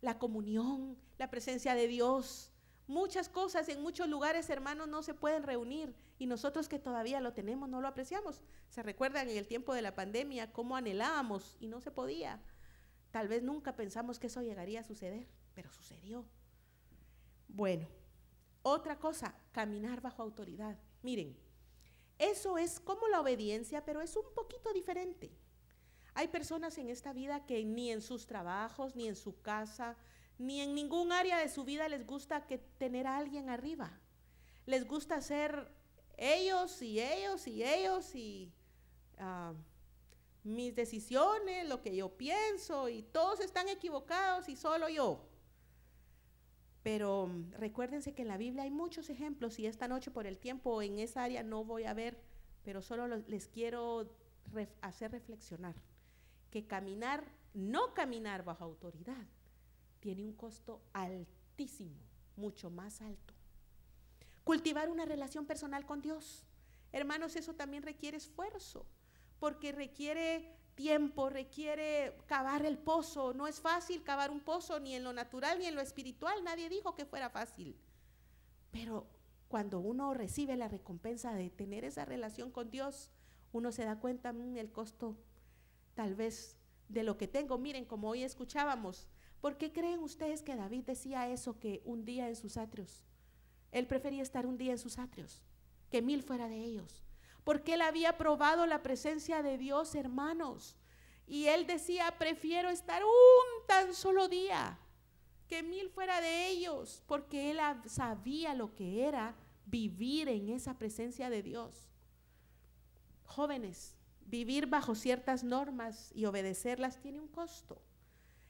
la 0.00 0.18
comunión, 0.18 0.96
la 1.18 1.30
presencia 1.30 1.74
de 1.74 1.88
Dios, 1.88 2.52
muchas 2.86 3.28
cosas 3.28 3.68
en 3.68 3.82
muchos 3.82 4.08
lugares, 4.08 4.50
hermanos, 4.50 4.88
no 4.88 5.02
se 5.02 5.14
pueden 5.14 5.42
reunir 5.42 5.94
y 6.18 6.26
nosotros 6.26 6.68
que 6.68 6.78
todavía 6.78 7.20
lo 7.20 7.32
tenemos 7.32 7.68
no 7.68 7.80
lo 7.80 7.88
apreciamos. 7.88 8.42
Se 8.68 8.82
recuerdan 8.82 9.28
en 9.28 9.38
el 9.38 9.46
tiempo 9.46 9.74
de 9.74 9.82
la 9.82 9.94
pandemia 9.94 10.52
cómo 10.52 10.76
anhelábamos 10.76 11.56
y 11.60 11.68
no 11.68 11.80
se 11.80 11.90
podía. 11.90 12.40
Tal 13.10 13.28
vez 13.28 13.42
nunca 13.42 13.74
pensamos 13.74 14.18
que 14.18 14.28
eso 14.28 14.42
llegaría 14.42 14.80
a 14.80 14.84
suceder, 14.84 15.26
pero 15.54 15.70
sucedió. 15.72 16.24
Bueno, 17.48 17.88
otra 18.62 18.98
cosa, 18.98 19.34
caminar 19.52 20.00
bajo 20.00 20.22
autoridad. 20.22 20.78
Miren, 21.02 21.36
eso 22.18 22.58
es 22.58 22.78
como 22.78 23.08
la 23.08 23.20
obediencia, 23.20 23.84
pero 23.84 24.00
es 24.00 24.14
un 24.16 24.32
poquito 24.34 24.72
diferente. 24.72 25.32
Hay 26.14 26.28
personas 26.28 26.76
en 26.78 26.88
esta 26.88 27.12
vida 27.12 27.46
que 27.46 27.64
ni 27.64 27.90
en 27.90 28.02
sus 28.02 28.26
trabajos, 28.26 28.94
ni 28.94 29.08
en 29.08 29.16
su 29.16 29.40
casa, 29.40 29.96
ni 30.38 30.60
en 30.60 30.74
ningún 30.74 31.12
área 31.12 31.38
de 31.38 31.48
su 31.48 31.64
vida 31.64 31.88
les 31.88 32.06
gusta 32.06 32.46
que 32.46 32.58
tener 32.58 33.06
a 33.06 33.16
alguien 33.16 33.48
arriba. 33.48 33.98
Les 34.66 34.86
gusta 34.86 35.20
ser 35.20 35.72
ellos 36.16 36.82
y 36.82 37.00
ellos 37.00 37.46
y 37.46 37.64
ellos 37.64 38.14
y 38.14 38.52
ah, 39.18 39.54
mis 40.42 40.74
decisiones, 40.74 41.68
lo 41.68 41.82
que 41.82 41.94
yo 41.94 42.16
pienso 42.16 42.88
y 42.88 43.02
todos 43.02 43.40
están 43.40 43.68
equivocados 43.68 44.48
y 44.48 44.56
solo 44.56 44.88
yo. 44.88 45.26
Pero 46.82 47.26
mm, 47.26 47.52
recuérdense 47.52 48.14
que 48.14 48.22
en 48.22 48.28
la 48.28 48.38
Biblia 48.38 48.62
hay 48.62 48.70
muchos 48.70 49.10
ejemplos 49.10 49.58
y 49.58 49.66
esta 49.66 49.88
noche 49.88 50.10
por 50.10 50.26
el 50.26 50.38
tiempo 50.38 50.82
en 50.82 50.98
esa 50.98 51.24
área 51.24 51.42
no 51.42 51.64
voy 51.64 51.84
a 51.84 51.94
ver, 51.94 52.18
pero 52.64 52.82
solo 52.82 53.06
les 53.06 53.48
quiero 53.48 54.08
hacer 54.80 55.12
reflexionar 55.12 55.74
que 56.50 56.66
caminar, 56.66 57.24
no 57.54 57.94
caminar 57.94 58.44
bajo 58.44 58.64
autoridad, 58.64 59.26
tiene 60.00 60.24
un 60.24 60.32
costo 60.32 60.82
altísimo, 60.92 62.00
mucho 62.36 62.70
más 62.70 63.00
alto. 63.02 63.34
Cultivar 64.42 64.88
una 64.88 65.04
relación 65.04 65.46
personal 65.46 65.84
con 65.86 66.00
Dios. 66.00 66.46
Hermanos, 66.92 67.36
eso 67.36 67.54
también 67.54 67.82
requiere 67.82 68.16
esfuerzo 68.16 68.86
porque 69.40 69.72
requiere 69.72 70.54
tiempo, 70.74 71.30
requiere 71.30 72.16
cavar 72.26 72.64
el 72.64 72.78
pozo. 72.78 73.34
No 73.34 73.46
es 73.46 73.60
fácil 73.60 74.02
cavar 74.02 74.30
un 74.30 74.40
pozo 74.40 74.78
ni 74.78 74.94
en 74.94 75.02
lo 75.02 75.12
natural 75.12 75.58
ni 75.58 75.66
en 75.66 75.74
lo 75.74 75.80
espiritual. 75.80 76.44
Nadie 76.44 76.68
dijo 76.68 76.94
que 76.94 77.06
fuera 77.06 77.30
fácil. 77.30 77.76
Pero 78.70 79.06
cuando 79.48 79.80
uno 79.80 80.14
recibe 80.14 80.56
la 80.56 80.68
recompensa 80.68 81.34
de 81.34 81.50
tener 81.50 81.84
esa 81.84 82.04
relación 82.04 82.50
con 82.50 82.70
Dios, 82.70 83.10
uno 83.52 83.72
se 83.72 83.84
da 83.84 83.98
cuenta 83.98 84.32
mm, 84.32 84.58
el 84.58 84.70
costo 84.70 85.16
tal 85.94 86.14
vez 86.14 86.56
de 86.88 87.02
lo 87.02 87.16
que 87.16 87.26
tengo. 87.26 87.58
Miren, 87.58 87.84
como 87.84 88.10
hoy 88.10 88.22
escuchábamos, 88.22 89.08
¿por 89.40 89.56
qué 89.56 89.72
creen 89.72 90.00
ustedes 90.00 90.42
que 90.42 90.54
David 90.54 90.84
decía 90.84 91.28
eso 91.28 91.58
que 91.58 91.82
un 91.84 92.04
día 92.04 92.28
en 92.28 92.36
sus 92.36 92.56
atrios? 92.56 93.02
Él 93.72 93.86
prefería 93.86 94.22
estar 94.22 94.46
un 94.46 94.58
día 94.58 94.72
en 94.72 94.78
sus 94.78 94.98
atrios, 94.98 95.42
que 95.90 96.02
mil 96.02 96.22
fuera 96.22 96.48
de 96.48 96.58
ellos 96.58 97.04
porque 97.50 97.74
él 97.74 97.82
había 97.82 98.16
probado 98.16 98.64
la 98.64 98.80
presencia 98.80 99.42
de 99.42 99.58
Dios, 99.58 99.96
hermanos. 99.96 100.76
Y 101.26 101.46
él 101.46 101.66
decía, 101.66 102.14
prefiero 102.16 102.68
estar 102.70 103.02
un 103.02 103.66
tan 103.66 103.92
solo 103.92 104.28
día 104.28 104.78
que 105.48 105.64
mil 105.64 105.90
fuera 105.90 106.20
de 106.20 106.46
ellos, 106.46 107.02
porque 107.08 107.50
él 107.50 107.58
sabía 107.86 108.54
lo 108.54 108.76
que 108.76 109.04
era 109.04 109.34
vivir 109.66 110.28
en 110.28 110.50
esa 110.50 110.78
presencia 110.78 111.28
de 111.28 111.42
Dios. 111.42 111.88
Jóvenes, 113.24 113.96
vivir 114.20 114.68
bajo 114.68 114.94
ciertas 114.94 115.42
normas 115.42 116.12
y 116.14 116.26
obedecerlas 116.26 117.00
tiene 117.00 117.18
un 117.18 117.26
costo. 117.26 117.82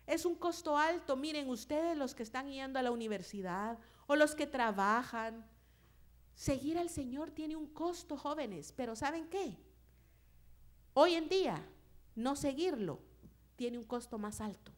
Es 0.06 0.26
un 0.26 0.34
costo 0.34 0.76
alto. 0.76 1.16
Miren, 1.16 1.48
ustedes 1.48 1.96
los 1.96 2.14
que 2.14 2.22
están 2.22 2.50
yendo 2.50 2.78
a 2.78 2.82
la 2.82 2.90
universidad 2.90 3.78
o 4.06 4.14
los 4.14 4.34
que 4.34 4.46
trabajan, 4.46 5.48
seguir 6.34 6.78
al 6.78 6.90
Señor 6.90 7.30
tiene 7.30 7.56
un 7.56 7.66
costo, 7.66 8.16
jóvenes. 8.16 8.72
Pero 8.76 8.96
¿saben 8.96 9.28
qué? 9.28 9.56
Hoy 10.94 11.14
en 11.14 11.28
día, 11.28 11.64
no 12.14 12.36
seguirlo 12.36 13.00
tiene 13.56 13.78
un 13.78 13.84
costo 13.84 14.18
más 14.18 14.40
alto. 14.40 14.72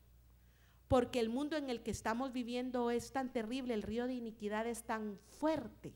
Porque 0.89 1.21
el 1.21 1.29
mundo 1.29 1.57
en 1.57 1.71
el 1.71 1.83
que 1.83 1.91
estamos 1.91 2.33
viviendo 2.33 2.91
es 2.91 3.13
tan 3.13 3.33
terrible, 3.33 3.75
el 3.75 3.83
río 3.83 4.07
de 4.07 4.15
iniquidad 4.15 4.67
es 4.67 4.83
tan 4.83 5.19
fuerte, 5.39 5.95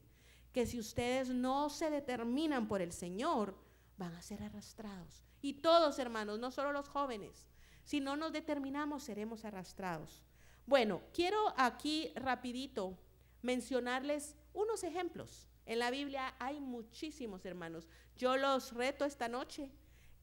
que 0.53 0.67
si 0.67 0.79
ustedes 0.79 1.29
no 1.29 1.69
se 1.69 1.91
determinan 1.91 2.67
por 2.67 2.81
el 2.81 2.93
Señor, 2.93 3.59
van 3.99 4.15
a 4.15 4.23
ser 4.23 4.43
arrastrados. 4.43 5.25
Y 5.43 5.55
todos, 5.55 5.99
hermanos, 5.99 6.39
no 6.39 6.51
solo 6.51 6.73
los 6.73 6.89
jóvenes, 6.89 7.47
si 7.85 8.01
no 8.01 8.17
nos 8.17 8.33
determinamos, 8.33 9.03
seremos 9.03 9.45
arrastrados. 9.45 10.23
Bueno, 10.67 11.03
quiero 11.13 11.55
aquí 11.57 12.13
rapidito 12.17 12.99
mencionarles 13.43 14.35
unos 14.57 14.83
ejemplos. 14.83 15.49
En 15.67 15.79
la 15.79 15.91
Biblia 15.91 16.35
hay 16.39 16.61
muchísimos 16.61 17.45
hermanos. 17.45 17.89
Yo 18.17 18.37
los 18.37 18.73
reto 18.73 19.05
esta 19.05 19.29
noche 19.29 19.71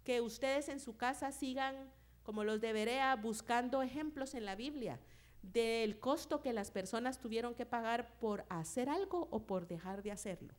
que 0.03 0.19
ustedes 0.19 0.67
en 0.67 0.79
su 0.79 0.97
casa 0.97 1.31
sigan 1.31 1.91
como 2.23 2.43
los 2.43 2.59
de 2.59 2.73
Berea 2.73 3.15
buscando 3.15 3.81
ejemplos 3.81 4.33
en 4.33 4.45
la 4.45 4.55
Biblia 4.55 4.99
del 5.41 5.99
costo 5.99 6.41
que 6.41 6.53
las 6.53 6.71
personas 6.71 7.19
tuvieron 7.19 7.53
que 7.53 7.65
pagar 7.65 8.17
por 8.19 8.45
hacer 8.49 8.89
algo 8.89 9.27
o 9.29 9.45
por 9.45 9.67
dejar 9.67 10.01
de 10.01 10.11
hacerlo. 10.11 10.53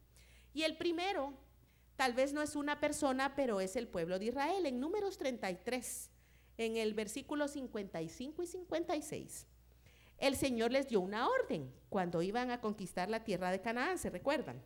Y 0.53 0.63
el 0.63 0.77
primero, 0.77 1.33
tal 1.97 2.13
vez 2.13 2.33
no 2.33 2.43
es 2.43 2.55
una 2.55 2.81
persona, 2.81 3.35
pero 3.35 3.61
es 3.61 3.77
el 3.77 3.89
pueblo 3.89 4.19
de 4.19 4.27
Israel. 4.27 4.67
En 4.67 4.79
números 4.79 5.19
33, 5.19 6.11
en 6.59 6.77
el 6.77 6.95
versículo 6.95 7.49
55 7.49 8.43
y 8.43 8.47
56, 8.47 9.47
el 10.19 10.37
Señor 10.37 10.71
les 10.73 10.89
dio 10.89 11.01
una 11.01 11.29
orden 11.29 11.73
cuando 11.89 12.23
iban 12.23 12.51
a 12.51 12.61
conquistar 12.61 13.09
la 13.11 13.25
tierra 13.25 13.51
de 13.51 13.61
Canaán, 13.61 13.99
¿se 13.99 14.11
recuerdan? 14.11 14.63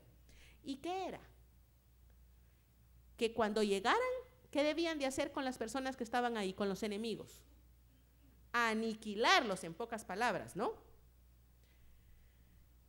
¿Y 0.62 0.76
qué 0.76 1.07
era? 1.07 1.21
Que 3.17 3.33
cuando 3.33 3.62
llegaran, 3.62 3.99
¿qué 4.50 4.62
debían 4.62 4.99
de 4.99 5.07
hacer 5.07 5.33
con 5.33 5.45
las 5.45 5.59
personas 5.59 5.97
que 5.97 6.05
estaban 6.05 6.37
ahí, 6.37 6.52
con 6.52 6.69
los 6.69 6.83
enemigos? 6.83 7.43
Aniquilarlos, 8.52 9.64
en 9.64 9.75
pocas 9.75 10.05
palabras, 10.05 10.57
¿no? 10.57 10.75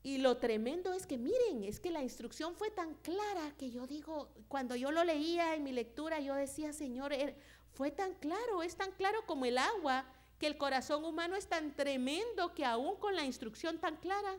Y 0.01 0.19
lo 0.19 0.37
tremendo 0.37 0.93
es 0.93 1.05
que, 1.05 1.17
miren, 1.17 1.63
es 1.63 1.79
que 1.79 1.91
la 1.91 2.01
instrucción 2.01 2.55
fue 2.55 2.71
tan 2.71 2.93
clara 2.95 3.53
que 3.57 3.69
yo 3.69 3.85
digo, 3.85 4.29
cuando 4.47 4.75
yo 4.75 4.91
lo 4.91 5.03
leía 5.03 5.55
en 5.55 5.63
mi 5.63 5.73
lectura, 5.73 6.19
yo 6.21 6.35
decía, 6.35 6.71
Señor, 6.71 7.11
er, 7.11 7.35
fue 7.73 7.91
tan 7.91 8.13
claro, 8.15 8.63
es 8.63 8.75
tan 8.75 8.91
claro 8.93 9.25
como 9.25 9.45
el 9.45 9.57
agua, 9.57 10.05
que 10.39 10.47
el 10.47 10.57
corazón 10.57 11.03
humano 11.03 11.35
es 11.35 11.47
tan 11.47 11.75
tremendo 11.75 12.53
que 12.55 12.65
aún 12.65 12.95
con 12.95 13.15
la 13.15 13.25
instrucción 13.25 13.77
tan 13.77 13.97
clara, 13.97 14.37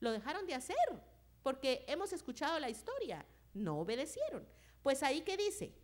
lo 0.00 0.12
dejaron 0.12 0.46
de 0.46 0.54
hacer, 0.54 0.76
porque 1.42 1.84
hemos 1.88 2.12
escuchado 2.12 2.58
la 2.58 2.70
historia, 2.70 3.26
no 3.52 3.80
obedecieron. 3.80 4.46
Pues 4.82 5.02
ahí 5.02 5.22
que 5.22 5.36
dice, 5.36 5.74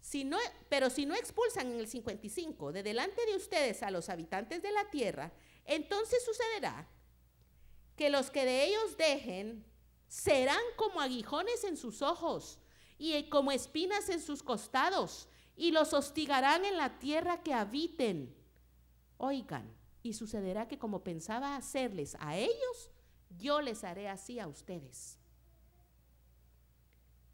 si 0.00 0.24
no, 0.24 0.38
pero 0.68 0.90
si 0.90 1.06
no 1.06 1.14
expulsan 1.14 1.72
en 1.72 1.78
el 1.78 1.88
55 1.88 2.72
de 2.72 2.82
delante 2.82 3.24
de 3.26 3.36
ustedes 3.36 3.82
a 3.82 3.90
los 3.90 4.08
habitantes 4.08 4.62
de 4.62 4.72
la 4.72 4.90
tierra, 4.90 5.32
entonces 5.64 6.24
sucederá 6.24 6.88
que 7.96 8.10
los 8.10 8.30
que 8.30 8.44
de 8.44 8.64
ellos 8.64 8.96
dejen 8.96 9.64
serán 10.08 10.62
como 10.76 11.00
aguijones 11.00 11.64
en 11.64 11.76
sus 11.76 12.02
ojos 12.02 12.58
y 12.98 13.28
como 13.28 13.52
espinas 13.52 14.08
en 14.08 14.20
sus 14.20 14.42
costados, 14.42 15.28
y 15.60 15.72
los 15.72 15.92
hostigarán 15.92 16.64
en 16.64 16.78
la 16.78 16.98
tierra 16.98 17.42
que 17.42 17.52
habiten. 17.52 18.34
Oigan, 19.18 19.70
y 20.02 20.14
sucederá 20.14 20.66
que 20.66 20.78
como 20.78 21.04
pensaba 21.04 21.54
hacerles 21.54 22.16
a 22.18 22.34
ellos, 22.38 22.90
yo 23.36 23.60
les 23.60 23.84
haré 23.84 24.08
así 24.08 24.40
a 24.40 24.48
ustedes. 24.48 25.18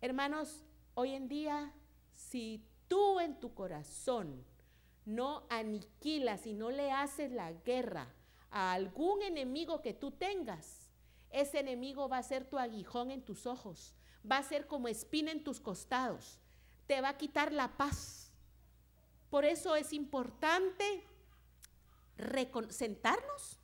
Hermanos, 0.01 0.65
hoy 0.95 1.12
en 1.12 1.29
día, 1.29 1.73
si 2.17 2.67
tú 2.89 3.21
en 3.21 3.39
tu 3.39 3.55
corazón 3.55 4.45
no 5.05 5.47
aniquilas 5.49 6.49
y 6.49 6.55
no 6.55 6.73
le 6.73 6.91
haces 6.91 7.31
la 7.31 7.53
guerra 7.53 8.12
a 8.51 8.73
algún 8.73 9.23
enemigo 9.23 9.83
que 9.83 9.95
tú 9.95 10.11
tengas, 10.11 10.91
ese 11.31 11.61
enemigo 11.61 12.09
va 12.09 12.19
a 12.19 12.25
ser 12.25 12.45
tu 12.45 12.59
aguijón 12.59 13.12
en 13.12 13.25
tus 13.25 13.47
ojos, 13.47 13.95
va 14.29 14.39
a 14.39 14.43
ser 14.43 14.67
como 14.67 14.89
espina 14.89 15.31
en 15.31 15.45
tus 15.45 15.61
costados, 15.61 16.41
te 16.87 17.01
va 17.01 17.11
a 17.11 17.16
quitar 17.16 17.53
la 17.53 17.77
paz. 17.77 18.31
Por 19.31 19.44
eso 19.44 19.75
es 19.77 19.92
importante 19.92 21.05
sentarnos, 22.70 23.59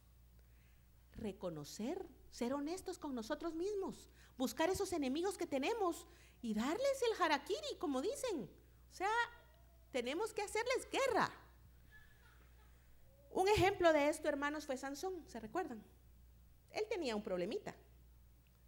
reconocer, 1.16 2.06
ser 2.30 2.52
honestos 2.54 2.98
con 2.98 3.14
nosotros 3.14 3.54
mismos, 3.54 4.08
buscar 4.36 4.70
esos 4.70 4.92
enemigos 4.92 5.38
que 5.38 5.46
tenemos 5.46 6.06
y 6.40 6.54
darles 6.54 7.02
el 7.02 7.22
harakiri, 7.22 7.76
como 7.78 8.02
dicen. 8.02 8.50
O 8.90 8.94
sea, 8.94 9.10
tenemos 9.92 10.32
que 10.32 10.42
hacerles 10.42 10.88
guerra. 10.90 11.30
Un 13.30 13.48
ejemplo 13.48 13.92
de 13.92 14.08
esto, 14.08 14.28
hermanos, 14.28 14.66
fue 14.66 14.76
Sansón, 14.76 15.24
¿se 15.26 15.40
recuerdan? 15.40 15.82
Él 16.70 16.84
tenía 16.88 17.16
un 17.16 17.22
problemita. 17.22 17.74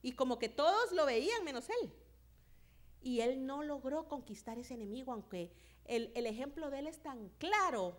Y 0.00 0.12
como 0.12 0.38
que 0.38 0.48
todos 0.48 0.92
lo 0.92 1.06
veían 1.06 1.44
menos 1.44 1.68
él. 1.68 1.92
Y 3.04 3.20
él 3.20 3.44
no 3.44 3.62
logró 3.62 4.08
conquistar 4.08 4.58
ese 4.58 4.72
enemigo, 4.72 5.12
aunque 5.12 5.52
el, 5.84 6.10
ejemplo 6.26 6.70
de 6.70 6.78
él 6.78 6.86
es 6.86 7.02
tan 7.02 7.28
claro. 7.38 7.98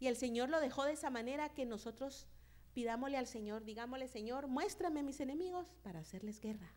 Y 0.00 0.08
el 0.08 0.16
Señor 0.16 0.48
lo 0.48 0.60
dejó 0.60 0.84
de 0.84 0.92
esa 0.92 1.10
manera 1.10 1.54
que 1.54 1.64
nosotros 1.64 2.26
pidámosle 2.74 3.18
al 3.18 3.28
Señor, 3.28 3.64
digámosle, 3.64 4.08
Señor, 4.08 4.48
muéstrame 4.48 5.04
mis 5.04 5.20
enemigos 5.20 5.68
para 5.84 6.00
hacerles 6.00 6.40
guerra. 6.40 6.74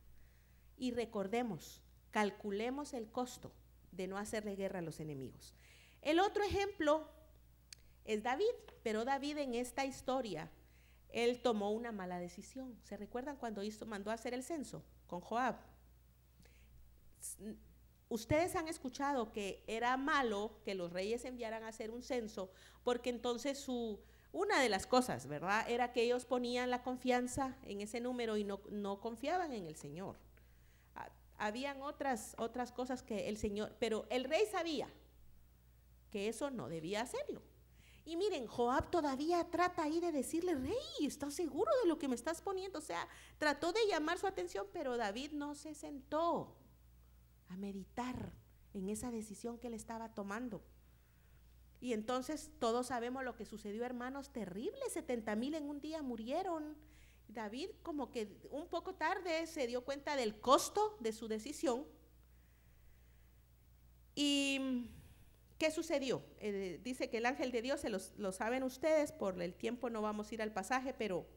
Y 0.78 0.92
recordemos, 0.92 1.82
calculemos 2.12 2.94
el 2.94 3.12
costo 3.12 3.52
de 3.92 4.06
no 4.06 4.20
hacerle 4.20 4.56
guerra 4.56 4.80
a 4.80 4.84
los 4.84 5.00
enemigos. 5.00 5.56
El 6.04 6.20
otro 6.20 6.44
ejemplo 6.44 7.10
es 8.04 8.22
David, 8.22 8.46
pero 8.84 9.06
David 9.06 9.40
en 9.40 9.56
esta 9.56 9.86
historia, 9.86 10.52
él 11.10 11.42
tomó 11.42 11.72
una 11.72 11.92
mala 11.92 12.20
decisión. 12.20 12.78
¿Se 12.84 12.96
recuerdan 12.96 13.38
cuando 13.38 13.64
hizo, 13.64 13.88
mandó 13.88 14.12
a 14.12 14.14
hacer 14.14 14.36
el 14.36 14.44
censo 14.44 14.84
con 15.08 15.22
Joab? 15.22 15.56
Ustedes 18.08 18.56
han 18.56 18.68
escuchado 18.68 19.32
que 19.32 19.64
era 19.68 19.98
malo 19.98 20.60
que 20.64 20.76
los 20.76 20.94
reyes 20.94 21.26
enviaran 21.26 21.64
a 21.64 21.70
hacer 21.70 21.90
un 21.90 22.04
censo, 22.04 22.52
porque 22.84 23.10
entonces 23.10 23.58
su, 23.58 24.00
una 24.32 24.62
de 24.62 24.70
las 24.70 24.86
cosas, 24.86 25.28
¿verdad? 25.28 25.68
Era 25.70 25.92
que 25.92 26.04
ellos 26.04 26.26
ponían 26.26 26.70
la 26.70 26.84
confianza 26.84 27.58
en 27.64 27.82
ese 27.82 28.00
número 28.02 28.38
y 28.38 28.44
no, 28.44 28.60
no 28.70 29.00
confiaban 29.00 29.54
en 29.54 29.66
el 29.66 29.76
Señor. 29.76 30.18
Habían 31.38 31.82
otras, 31.82 32.36
otras 32.38 32.72
cosas 32.72 33.02
que 33.02 33.28
el 33.28 33.38
Señor, 33.38 33.76
pero 33.80 34.06
el 34.10 34.24
rey 34.24 34.46
sabía 34.50 34.88
que 36.12 36.30
eso 36.30 36.52
no 36.52 36.70
debía 36.70 37.02
hacerlo. 37.02 37.42
Y 38.06 38.18
miren, 38.18 38.46
Joab 38.46 38.92
todavía 38.92 39.44
trata 39.50 39.84
ahí 39.84 40.00
de 40.00 40.12
decirle, 40.12 40.54
rey, 40.54 40.78
¿estás 41.02 41.34
seguro 41.34 41.72
de 41.82 41.90
lo 41.90 41.98
que 41.98 42.08
me 42.08 42.16
estás 42.16 42.40
poniendo? 42.40 42.80
O 42.80 42.82
sea, 42.82 43.08
trató 43.40 43.74
de 43.74 43.88
llamar 43.88 44.20
su 44.20 44.28
atención, 44.28 44.68
pero 44.72 44.96
David 44.96 45.32
no 45.32 45.56
se 45.56 45.74
sentó 45.74 46.56
a 47.50 47.58
meditar 47.58 48.34
en 48.74 48.90
esa 48.90 49.12
decisión 49.12 49.58
que 49.58 49.68
él 49.68 49.74
estaba 49.74 50.14
tomando. 50.14 50.62
Y 51.80 51.94
entonces 51.94 52.52
todos 52.60 52.88
sabemos 52.88 53.24
lo 53.24 53.36
que 53.36 53.46
sucedió, 53.46 53.86
hermanos, 53.86 54.32
terrible, 54.32 54.80
70 54.90 55.36
mil 55.36 55.54
en 55.56 55.70
un 55.70 55.80
día 55.80 56.02
murieron. 56.02 56.76
David 57.28 57.70
como 57.82 58.12
que 58.12 58.40
un 58.52 58.68
poco 58.68 58.96
tarde 58.96 59.48
se 59.48 59.68
dio 59.68 59.84
cuenta 59.84 60.16
del 60.16 60.40
costo 60.40 60.98
de 61.00 61.12
su 61.12 61.28
decisión. 61.28 61.86
¿Y 64.16 64.90
qué 65.58 65.72
sucedió? 65.72 66.24
Eh, 66.40 66.80
dice 66.84 67.10
que 67.10 67.18
el 67.18 67.26
ángel 67.26 67.52
de 67.52 67.62
Dios, 67.62 67.82
se 67.82 67.90
lo 67.90 68.32
saben 68.32 68.64
ustedes, 68.64 69.12
por 69.12 69.42
el 69.42 69.54
tiempo 69.54 69.90
no 69.90 70.02
vamos 70.02 70.32
a 70.32 70.34
ir 70.34 70.42
al 70.42 70.54
pasaje, 70.54 70.94
pero 70.94 71.28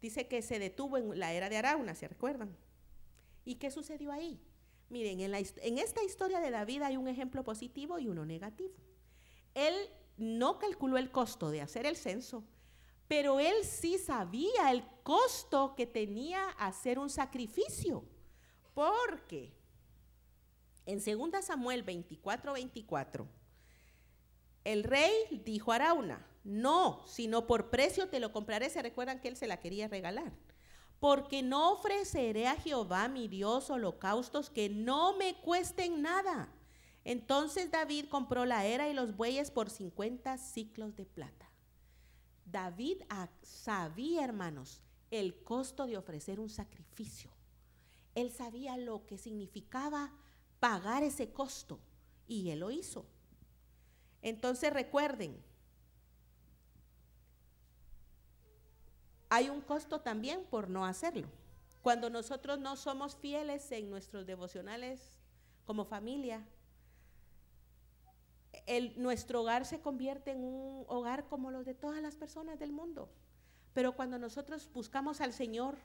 dice 0.00 0.26
que 0.26 0.42
se 0.42 0.58
detuvo 0.58 0.96
en 0.96 1.18
la 1.18 1.32
era 1.32 1.48
de 1.48 1.56
Arauna, 1.56 1.94
¿se 1.94 2.08
recuerdan? 2.08 2.56
¿Y 3.44 3.56
qué 3.56 3.70
sucedió 3.70 4.12
ahí? 4.12 4.40
Miren, 4.90 5.20
en, 5.20 5.78
esta 5.78 6.02
historia 6.02 6.40
de 6.40 6.50
David 6.50 6.82
hay 6.82 6.96
un 6.96 7.06
ejemplo 7.06 7.44
positivo 7.44 8.00
y 8.00 8.08
uno 8.08 8.26
negativo. 8.26 8.74
Él 9.54 9.74
no 10.16 10.58
calculó 10.58 10.98
el 10.98 11.12
costo 11.12 11.50
de 11.50 11.60
hacer 11.60 11.86
el 11.86 11.96
censo, 11.96 12.44
pero 13.06 13.38
él 13.38 13.64
sí 13.64 13.98
sabía 13.98 14.72
el 14.72 14.84
costo 15.04 15.74
que 15.76 15.86
tenía 15.86 16.48
hacer 16.58 16.98
un 16.98 17.08
sacrificio. 17.08 18.04
Porque 18.74 19.52
en 20.86 20.98
2 20.98 21.44
Samuel 21.44 21.84
24, 21.84 22.52
24, 22.52 23.28
el 24.64 24.82
rey 24.82 25.12
dijo 25.44 25.70
a 25.70 25.76
Arauna, 25.76 26.26
no, 26.42 27.04
sino 27.06 27.46
por 27.46 27.70
precio 27.70 28.08
te 28.08 28.18
lo 28.18 28.32
compraré. 28.32 28.70
Se 28.70 28.82
recuerdan 28.82 29.20
que 29.20 29.28
él 29.28 29.36
se 29.36 29.46
la 29.46 29.60
quería 29.60 29.86
regalar. 29.86 30.32
Porque 31.00 31.42
no 31.42 31.72
ofreceré 31.72 32.46
a 32.46 32.56
Jehová 32.56 33.08
mi 33.08 33.26
Dios 33.26 33.70
holocaustos 33.70 34.50
que 34.50 34.68
no 34.68 35.16
me 35.16 35.34
cuesten 35.40 36.02
nada. 36.02 36.52
Entonces 37.04 37.70
David 37.70 38.06
compró 38.10 38.44
la 38.44 38.66
era 38.66 38.88
y 38.88 38.94
los 38.94 39.16
bueyes 39.16 39.50
por 39.50 39.70
50 39.70 40.36
ciclos 40.36 40.94
de 40.96 41.06
plata. 41.06 41.50
David 42.44 42.98
sabía, 43.42 44.24
hermanos, 44.24 44.82
el 45.10 45.42
costo 45.42 45.86
de 45.86 45.96
ofrecer 45.96 46.38
un 46.38 46.50
sacrificio. 46.50 47.30
Él 48.14 48.30
sabía 48.30 48.76
lo 48.76 49.06
que 49.06 49.16
significaba 49.16 50.12
pagar 50.58 51.02
ese 51.02 51.32
costo 51.32 51.80
y 52.28 52.50
él 52.50 52.60
lo 52.60 52.70
hizo. 52.70 53.06
Entonces 54.20 54.72
recuerden, 54.72 55.42
hay 59.30 59.48
un 59.48 59.60
costo 59.60 60.00
también 60.00 60.44
por 60.50 60.68
no 60.68 60.84
hacerlo. 60.84 61.28
Cuando 61.82 62.10
nosotros 62.10 62.58
no 62.58 62.76
somos 62.76 63.16
fieles 63.16 63.70
en 63.72 63.88
nuestros 63.88 64.26
devocionales 64.26 65.12
como 65.64 65.84
familia, 65.84 66.44
nuestro 68.96 69.40
hogar 69.40 69.64
se 69.64 69.80
convierte 69.80 70.32
en 70.32 70.44
un 70.44 70.84
hogar 70.88 71.24
como 71.28 71.50
los 71.50 71.64
de 71.64 71.74
todas 71.74 72.02
las 72.02 72.16
personas 72.16 72.58
del 72.58 72.72
mundo. 72.72 73.08
Pero 73.72 73.94
cuando 73.94 74.18
nosotros 74.18 74.68
buscamos 74.72 75.20
al 75.20 75.32
Señor 75.32 75.78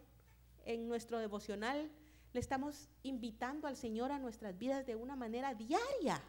en 0.65 0.87
nuestro 0.87 1.19
devocional, 1.19 1.89
le 2.33 2.39
estamos 2.39 2.89
invitando 3.03 3.67
al 3.67 3.77
Señor 3.77 4.11
a 4.11 4.19
nuestras 4.19 4.57
vidas 4.57 4.85
de 4.85 4.95
una 4.95 5.15
manera 5.15 5.53
diaria. 5.53 6.21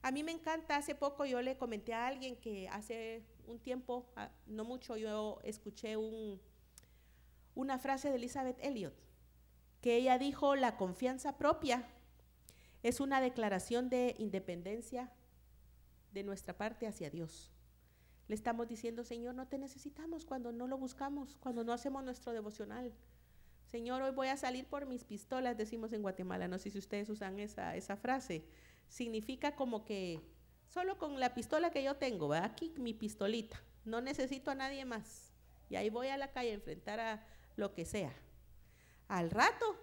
A 0.00 0.12
mí 0.12 0.22
me 0.22 0.32
encanta, 0.32 0.76
hace 0.76 0.94
poco 0.94 1.26
yo 1.26 1.42
le 1.42 1.58
comenté 1.58 1.92
a 1.92 2.06
alguien 2.06 2.36
que 2.36 2.68
hace 2.68 3.24
un 3.46 3.58
tiempo, 3.58 4.10
ah, 4.16 4.30
no 4.46 4.64
mucho, 4.64 4.96
yo 4.96 5.38
escuché 5.42 5.96
una 7.54 7.78
frase 7.78 8.10
de 8.10 8.16
Elizabeth 8.16 8.58
Elliot, 8.60 8.94
que 9.80 9.96
ella 9.96 10.18
dijo, 10.18 10.56
la 10.56 10.76
confianza 10.76 11.38
propia 11.38 11.88
es 12.82 13.00
una 13.00 13.20
declaración 13.20 13.88
de 13.88 14.14
independencia 14.18 15.12
de 16.12 16.22
nuestra 16.22 16.56
parte 16.56 16.86
hacia 16.86 17.10
Dios. 17.10 17.50
Le 18.28 18.34
estamos 18.34 18.66
diciendo, 18.68 19.04
Señor, 19.04 19.34
no 19.34 19.46
te 19.46 19.58
necesitamos 19.58 20.24
cuando 20.24 20.52
no 20.52 20.66
lo 20.66 20.78
buscamos, 20.78 21.36
cuando 21.36 21.62
no 21.62 21.72
hacemos 21.72 22.02
nuestro 22.02 22.32
devocional. 22.32 22.92
Señor, 23.66 24.02
hoy 24.02 24.12
voy 24.12 24.28
a 24.28 24.36
salir 24.36 24.66
por 24.66 24.86
mis 24.86 25.04
pistolas, 25.04 25.56
decimos 25.56 25.92
en 25.92 26.02
Guatemala. 26.02 26.48
No 26.48 26.58
sé 26.58 26.70
si 26.70 26.78
ustedes 26.78 27.08
usan 27.08 27.38
esa, 27.38 27.76
esa 27.76 27.96
frase. 27.96 28.44
Significa 28.88 29.54
como 29.54 29.84
que 29.84 30.20
solo 30.68 30.98
con 30.98 31.18
la 31.20 31.34
pistola 31.34 31.70
que 31.70 31.82
yo 31.82 31.96
tengo, 31.96 32.32
aquí 32.34 32.74
mi 32.76 32.94
pistolita, 32.94 33.60
no 33.84 34.00
necesito 34.00 34.50
a 34.50 34.54
nadie 34.54 34.84
más. 34.84 35.32
Y 35.68 35.76
ahí 35.76 35.90
voy 35.90 36.08
a 36.08 36.16
la 36.16 36.32
calle 36.32 36.50
a 36.50 36.54
enfrentar 36.54 37.00
a 37.00 37.26
lo 37.56 37.74
que 37.74 37.84
sea. 37.84 38.12
Al 39.08 39.30
rato 39.30 39.76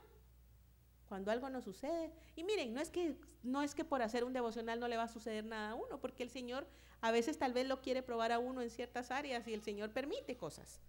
cuando 1.14 1.30
algo 1.30 1.48
nos 1.48 1.64
sucede. 1.64 2.12
Y 2.36 2.44
miren, 2.44 2.74
no 2.74 2.82
es 2.82 2.90
que 2.90 3.16
no 3.44 3.62
es 3.62 3.76
que 3.76 3.86
por 3.86 4.02
hacer 4.02 4.24
un 4.24 4.34
devocional 4.34 4.80
no 4.80 4.88
le 4.88 4.98
va 4.98 5.04
a 5.04 5.08
suceder 5.08 5.46
nada 5.46 5.70
a 5.70 5.76
uno, 5.76 6.00
porque 6.00 6.24
el 6.24 6.32
Señor 6.32 6.66
a 7.02 7.12
veces 7.12 7.38
tal 7.38 7.54
vez 7.54 7.68
lo 7.68 7.82
quiere 7.82 8.02
probar 8.02 8.32
a 8.32 8.40
uno 8.40 8.64
en 8.64 8.72
ciertas 8.72 9.12
áreas 9.12 9.48
y 9.48 9.54
el 9.54 9.62
Señor 9.62 9.92
permite 9.92 10.38
cosas. 10.38 10.80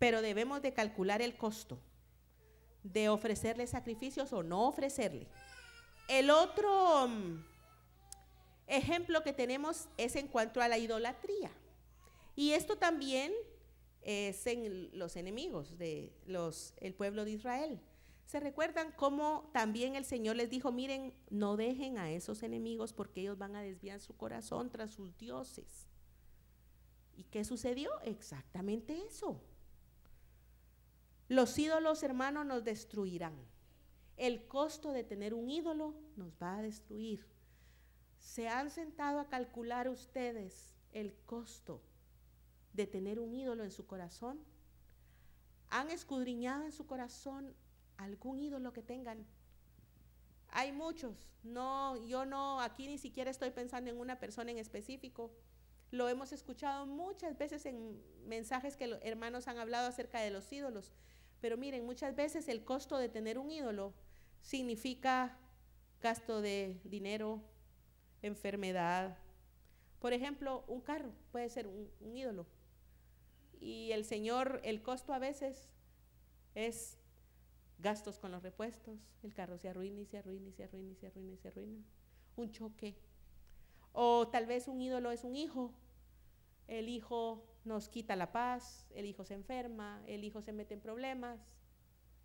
Pero 0.00 0.22
debemos 0.22 0.60
de 0.60 0.72
calcular 0.72 1.22
el 1.22 1.36
costo 1.36 1.78
de 2.82 3.08
ofrecerle 3.08 3.68
sacrificios 3.68 4.32
o 4.32 4.42
no 4.42 4.66
ofrecerle. 4.66 5.28
El 6.08 6.30
otro 6.30 7.06
mm, 7.06 7.44
ejemplo 8.66 9.22
que 9.22 9.32
tenemos 9.32 9.88
es 9.96 10.16
en 10.16 10.28
cuanto 10.28 10.60
a 10.60 10.68
la 10.68 10.78
idolatría. 10.78 11.50
Y 12.36 12.52
esto 12.52 12.76
también 12.76 13.32
es 14.02 14.46
en 14.46 14.90
los 14.98 15.16
enemigos 15.16 15.78
de 15.78 16.12
los, 16.26 16.74
el 16.78 16.94
pueblo 16.94 17.24
de 17.24 17.32
Israel. 17.32 17.80
¿Se 18.26 18.40
recuerdan 18.40 18.92
cómo 18.96 19.50
también 19.52 19.96
el 19.96 20.04
Señor 20.04 20.36
les 20.36 20.50
dijo, 20.50 20.72
miren, 20.72 21.14
no 21.30 21.56
dejen 21.56 21.98
a 21.98 22.10
esos 22.10 22.42
enemigos 22.42 22.92
porque 22.92 23.20
ellos 23.20 23.38
van 23.38 23.54
a 23.54 23.62
desviar 23.62 24.00
su 24.00 24.16
corazón 24.16 24.70
tras 24.70 24.90
sus 24.90 25.16
dioses? 25.18 25.86
¿Y 27.16 27.24
qué 27.24 27.44
sucedió? 27.44 27.90
Exactamente 28.02 28.98
eso. 29.06 29.40
Los 31.28 31.58
ídolos, 31.58 32.02
hermanos, 32.02 32.44
nos 32.46 32.64
destruirán. 32.64 33.34
El 34.16 34.46
costo 34.46 34.92
de 34.92 35.04
tener 35.04 35.34
un 35.34 35.50
ídolo 35.50 35.94
nos 36.16 36.32
va 36.42 36.58
a 36.58 36.62
destruir. 36.62 37.26
¿Se 38.34 38.48
han 38.48 38.68
sentado 38.68 39.20
a 39.20 39.28
calcular 39.28 39.88
ustedes 39.88 40.74
el 40.90 41.14
costo 41.24 41.80
de 42.72 42.88
tener 42.88 43.20
un 43.20 43.32
ídolo 43.32 43.62
en 43.62 43.70
su 43.70 43.86
corazón? 43.86 44.40
¿Han 45.68 45.88
escudriñado 45.92 46.64
en 46.64 46.72
su 46.72 46.84
corazón 46.84 47.54
algún 47.96 48.40
ídolo 48.40 48.72
que 48.72 48.82
tengan. 48.82 49.24
Hay 50.48 50.72
muchos. 50.72 51.28
No, 51.44 51.96
yo 52.08 52.24
no, 52.24 52.60
aquí 52.60 52.88
ni 52.88 52.98
siquiera 52.98 53.30
estoy 53.30 53.50
pensando 53.50 53.88
en 53.88 54.00
una 54.00 54.18
persona 54.18 54.50
en 54.50 54.58
específico. 54.58 55.30
Lo 55.92 56.08
hemos 56.08 56.32
escuchado 56.32 56.86
muchas 56.86 57.38
veces 57.38 57.66
en 57.66 58.02
mensajes 58.26 58.76
que 58.76 58.88
los 58.88 58.98
hermanos 59.02 59.46
han 59.46 59.58
hablado 59.58 59.86
acerca 59.86 60.18
de 60.18 60.32
los 60.32 60.52
ídolos. 60.52 60.90
Pero 61.40 61.56
miren, 61.56 61.86
muchas 61.86 62.16
veces 62.16 62.48
el 62.48 62.64
costo 62.64 62.98
de 62.98 63.08
tener 63.08 63.38
un 63.38 63.52
ídolo 63.52 63.94
significa 64.40 65.38
gasto 66.00 66.40
de 66.40 66.80
dinero, 66.82 67.40
enfermedad. 68.26 69.16
Por 70.00 70.12
ejemplo, 70.12 70.64
un 70.68 70.80
carro 70.80 71.12
puede 71.32 71.48
ser 71.48 71.66
un, 71.66 71.90
un 72.00 72.16
ídolo. 72.16 72.46
Y 73.60 73.92
el 73.92 74.04
Señor, 74.04 74.60
el 74.64 74.82
costo 74.82 75.12
a 75.12 75.18
veces 75.18 75.68
es 76.54 76.98
gastos 77.78 78.18
con 78.18 78.32
los 78.32 78.42
repuestos, 78.42 78.98
el 79.22 79.34
carro 79.34 79.58
se 79.58 79.68
arruina 79.68 80.00
y 80.00 80.06
se 80.06 80.18
arruina 80.18 80.48
y 80.48 80.52
se 80.52 80.64
arruina 80.64 80.92
y 80.92 80.96
se 80.96 81.06
arruina 81.06 81.32
y 81.32 81.36
se 81.36 81.48
arruina. 81.48 81.84
Un 82.36 82.50
choque. 82.50 82.96
O 83.92 84.28
tal 84.28 84.46
vez 84.46 84.68
un 84.68 84.80
ídolo 84.80 85.10
es 85.10 85.24
un 85.24 85.36
hijo. 85.36 85.72
El 86.66 86.88
hijo 86.88 87.44
nos 87.64 87.88
quita 87.88 88.16
la 88.16 88.32
paz, 88.32 88.86
el 88.94 89.06
hijo 89.06 89.24
se 89.24 89.34
enferma, 89.34 90.02
el 90.06 90.24
hijo 90.24 90.40
se 90.40 90.52
mete 90.52 90.74
en 90.74 90.80
problemas. 90.80 91.54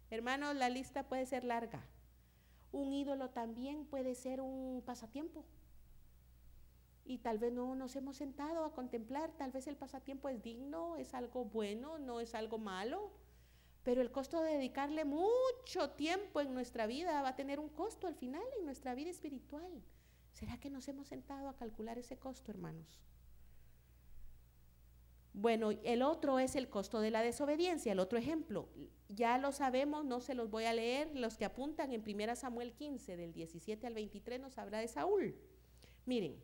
Hermanos, 0.09 0.55
la 0.55 0.69
lista 0.69 1.07
puede 1.07 1.25
ser 1.25 1.43
larga. 1.43 1.85
Un 2.71 2.93
ídolo 2.93 3.29
también 3.29 3.85
puede 3.85 4.15
ser 4.15 4.41
un 4.41 4.81
pasatiempo. 4.85 5.45
Y 7.09 7.17
tal 7.17 7.39
vez 7.39 7.51
no 7.51 7.75
nos 7.75 7.95
hemos 7.97 8.15
sentado 8.15 8.63
a 8.63 8.71
contemplar, 8.71 9.31
tal 9.31 9.51
vez 9.51 9.67
el 9.67 9.75
pasatiempo 9.75 10.29
es 10.29 10.41
digno, 10.41 10.95
es 10.95 11.13
algo 11.13 11.43
bueno, 11.43 11.99
no 11.99 12.21
es 12.21 12.35
algo 12.35 12.57
malo 12.57 13.11
pero 13.83 14.01
el 14.01 14.11
costo 14.11 14.41
de 14.41 14.53
dedicarle 14.53 15.05
mucho 15.05 15.91
tiempo 15.95 16.41
en 16.41 16.53
nuestra 16.53 16.85
vida 16.85 17.21
va 17.21 17.29
a 17.29 17.35
tener 17.35 17.59
un 17.59 17.69
costo 17.69 18.07
al 18.07 18.15
final 18.15 18.43
en 18.59 18.65
nuestra 18.65 18.93
vida 18.93 19.09
espiritual. 19.09 19.81
¿Será 20.33 20.59
que 20.59 20.69
nos 20.69 20.87
hemos 20.87 21.07
sentado 21.07 21.49
a 21.49 21.55
calcular 21.55 21.97
ese 21.97 22.17
costo, 22.17 22.51
hermanos? 22.51 23.01
Bueno, 25.33 25.71
el 25.71 26.01
otro 26.01 26.39
es 26.39 26.55
el 26.55 26.69
costo 26.69 26.99
de 26.99 27.11
la 27.11 27.21
desobediencia, 27.21 27.93
el 27.93 27.99
otro 27.99 28.19
ejemplo. 28.19 28.67
Ya 29.07 29.37
lo 29.37 29.51
sabemos, 29.51 30.05
no 30.05 30.19
se 30.19 30.35
los 30.35 30.49
voy 30.49 30.65
a 30.65 30.73
leer, 30.73 31.15
los 31.15 31.37
que 31.37 31.45
apuntan 31.45 31.91
en 31.91 32.03
1 32.07 32.35
Samuel 32.35 32.73
15, 32.73 33.15
del 33.15 33.33
17 33.33 33.87
al 33.87 33.93
23, 33.93 34.41
nos 34.41 34.57
habla 34.57 34.79
de 34.79 34.87
Saúl. 34.87 35.35
Miren, 36.05 36.41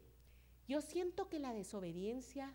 yo 0.68 0.82
siento 0.82 1.30
que 1.30 1.40
la 1.40 1.54
desobediencia 1.54 2.54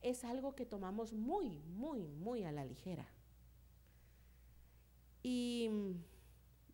es 0.00 0.24
algo 0.24 0.54
que 0.54 0.66
tomamos 0.66 1.12
muy, 1.12 1.60
muy, 1.60 2.08
muy 2.08 2.44
a 2.44 2.52
la 2.52 2.64
ligera. 2.64 3.06
Y 5.22 5.70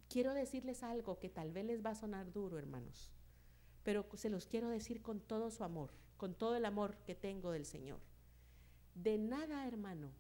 quiero 0.09 0.33
decirles 0.33 0.83
algo 0.83 1.19
que 1.19 1.29
tal 1.29 1.53
vez 1.53 1.67
les 1.67 1.85
va 1.85 1.91
a 1.91 1.95
sonar 1.95 2.33
duro, 2.33 2.59
hermanos, 2.59 3.11
pero 3.83 4.07
se 4.15 4.31
los 4.31 4.47
quiero 4.47 4.69
decir 4.69 5.03
con 5.03 5.21
todo 5.21 5.51
su 5.51 5.65
amor, 5.65 5.91
con 6.17 6.35
todo 6.35 6.57
el 6.57 6.65
amor 6.65 6.97
que 7.07 7.15
tengo 7.15 7.51
del 7.51 7.67
Señor. 7.67 8.01
De 8.95 9.19
nada, 9.19 9.67
hermano, 9.67 10.13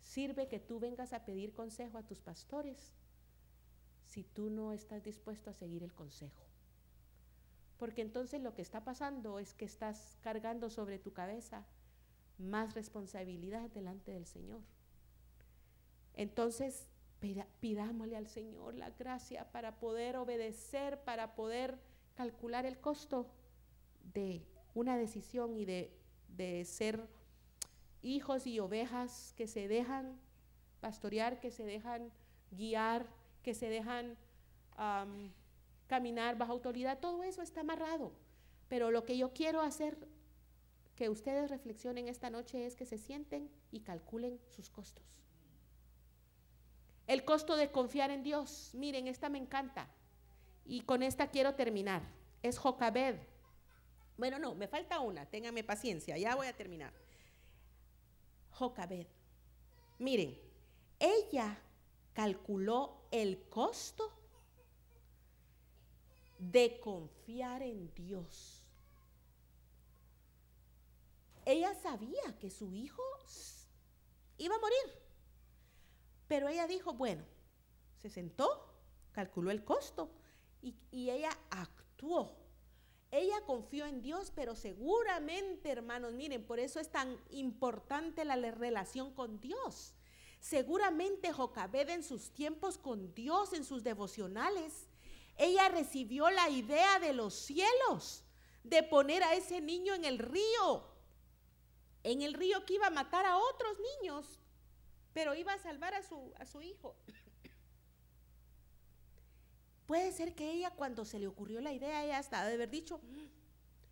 sirve 0.00 0.48
que 0.48 0.58
tú 0.58 0.80
vengas 0.80 1.12
a 1.12 1.24
pedir 1.24 1.52
consejo 1.52 1.98
a 1.98 2.06
tus 2.06 2.20
pastores 2.20 2.92
si 4.06 4.24
tú 4.24 4.50
no 4.50 4.72
estás 4.72 5.04
dispuesto 5.04 5.50
a 5.50 5.54
seguir 5.54 5.82
el 5.82 5.94
consejo. 5.94 6.49
Porque 7.80 8.02
entonces 8.02 8.42
lo 8.42 8.54
que 8.54 8.60
está 8.60 8.84
pasando 8.84 9.38
es 9.38 9.54
que 9.54 9.64
estás 9.64 10.18
cargando 10.20 10.68
sobre 10.68 10.98
tu 10.98 11.14
cabeza 11.14 11.64
más 12.36 12.74
responsabilidad 12.74 13.70
delante 13.70 14.12
del 14.12 14.26
Señor. 14.26 14.60
Entonces, 16.14 16.86
pidámosle 17.60 18.16
al 18.18 18.28
Señor 18.28 18.74
la 18.74 18.90
gracia 18.90 19.50
para 19.50 19.80
poder 19.80 20.18
obedecer, 20.18 21.02
para 21.04 21.34
poder 21.34 21.78
calcular 22.16 22.66
el 22.66 22.78
costo 22.78 23.26
de 24.12 24.44
una 24.74 24.98
decisión 24.98 25.56
y 25.56 25.64
de, 25.64 25.90
ser 26.66 27.08
hijos 28.02 28.46
y 28.46 28.60
ovejas 28.60 29.32
que 29.38 29.46
se 29.46 29.68
dejan 29.68 30.20
pastorear, 30.80 31.40
que 31.40 31.50
se 31.50 31.64
dejan 31.64 32.12
guiar, 32.50 33.06
que 33.42 33.54
se 33.54 33.70
dejan 33.70 34.18
caminar 35.90 36.38
bajo 36.38 36.52
autoridad. 36.52 37.00
Todo 37.00 37.24
eso 37.24 37.42
está 37.42 37.62
amarrado. 37.62 38.12
Pero 38.68 38.92
lo 38.92 39.04
que 39.04 39.18
yo 39.18 39.32
quiero 39.32 39.60
hacer 39.60 39.98
que 40.94 41.08
ustedes 41.08 41.50
reflexionen 41.50 42.06
esta 42.06 42.30
noche 42.30 42.64
es 42.64 42.76
que 42.76 42.86
se 42.86 42.96
sienten 42.96 43.50
y 43.72 43.80
calculen 43.80 44.38
sus 44.50 44.70
costos. 44.70 45.04
El 47.08 47.24
costo 47.24 47.56
de 47.56 47.72
confiar 47.72 48.12
en 48.12 48.22
Dios. 48.22 48.70
Miren, 48.74 49.08
esta 49.08 49.28
me 49.28 49.38
encanta. 49.38 49.88
Y 50.64 50.82
con 50.82 51.02
esta 51.02 51.26
quiero 51.26 51.56
terminar. 51.56 52.02
Es 52.40 52.56
Jocabed. 52.56 53.16
Bueno, 54.16 54.38
no, 54.38 54.54
me 54.54 54.68
falta 54.68 55.00
una. 55.00 55.26
Ténganme 55.26 55.64
paciencia, 55.64 56.16
ya 56.16 56.36
voy 56.36 56.46
a 56.46 56.56
terminar. 56.56 56.92
Jocabed. 58.52 59.08
Miren, 59.98 60.38
ella 61.00 61.58
calculó 62.12 63.08
el 63.10 63.42
costo 63.48 64.19
de 66.40 66.80
confiar 66.80 67.62
en 67.62 67.92
Dios. 67.94 68.66
Ella 71.44 71.74
sabía 71.74 72.38
que 72.38 72.50
su 72.50 72.74
hijo 72.74 73.02
iba 74.38 74.56
a 74.56 74.60
morir, 74.60 75.02
pero 76.26 76.48
ella 76.48 76.66
dijo, 76.66 76.94
bueno, 76.94 77.24
se 77.98 78.08
sentó, 78.08 78.72
calculó 79.12 79.50
el 79.50 79.64
costo 79.64 80.10
y, 80.62 80.74
ella 81.10 81.30
actuó. 81.50 82.36
Ella 83.10 83.44
confió 83.44 83.86
en 83.86 84.00
Dios, 84.00 84.32
pero 84.34 84.54
seguramente, 84.54 85.70
hermanos, 85.70 86.14
miren, 86.14 86.44
por 86.46 86.60
eso 86.60 86.78
es 86.78 86.90
tan 86.90 87.18
importante 87.30 88.24
la 88.24 88.36
relación 88.36 89.12
con 89.12 89.40
Dios. 89.40 89.94
Seguramente 90.38 91.32
Jocabed 91.32 91.88
en 91.88 92.04
sus 92.04 92.30
tiempos 92.30 92.78
con 92.78 93.12
Dios, 93.14 93.52
en 93.52 93.64
sus 93.64 93.82
devocionales, 93.82 94.86
ella 95.40 95.70
recibió 95.70 96.28
la 96.28 96.50
idea 96.50 96.98
de 96.98 97.14
los 97.14 97.32
cielos 97.32 98.24
de 98.62 98.82
poner 98.82 99.22
a 99.22 99.34
ese 99.34 99.62
niño 99.62 99.94
en 99.94 100.04
el 100.04 100.18
río, 100.18 100.84
en 102.02 102.20
el 102.20 102.34
río 102.34 102.66
que 102.66 102.74
iba 102.74 102.88
a 102.88 102.90
matar 102.90 103.24
a 103.24 103.38
otros 103.38 103.78
niños, 104.02 104.38
pero 105.14 105.34
iba 105.34 105.54
a 105.54 105.58
salvar 105.58 105.94
a 105.94 106.02
su, 106.02 106.34
a 106.38 106.44
su 106.44 106.60
hijo. 106.60 106.94
Puede 109.86 110.12
ser 110.12 110.34
que 110.34 110.52
ella 110.52 110.72
cuando 110.72 111.06
se 111.06 111.18
le 111.18 111.26
ocurrió 111.26 111.62
la 111.62 111.72
idea, 111.72 112.04
ella 112.04 112.18
hasta 112.18 112.46
de 112.46 112.52
haber 112.52 112.68
dicho, 112.68 112.98
mm, 112.98 113.26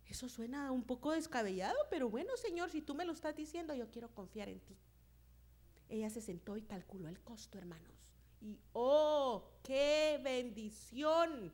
eso 0.05 0.29
suena 0.29 0.71
un 0.71 0.83
poco 0.83 1.13
descabellado, 1.13 1.79
pero 1.89 2.11
bueno, 2.11 2.37
Señor, 2.37 2.69
si 2.69 2.83
tú 2.83 2.93
me 2.93 3.05
lo 3.05 3.13
estás 3.13 3.35
diciendo, 3.35 3.73
yo 3.73 3.89
quiero 3.89 4.13
confiar 4.13 4.49
en 4.49 4.59
ti. 4.59 4.77
Ella 5.89 6.11
se 6.11 6.21
sentó 6.21 6.57
y 6.57 6.61
calculó 6.61 7.07
el 7.07 7.19
costo, 7.21 7.57
hermanos. 7.57 7.98
Y 8.41 8.59
oh, 8.73 9.51
qué 9.63 10.19
bendición, 10.23 11.53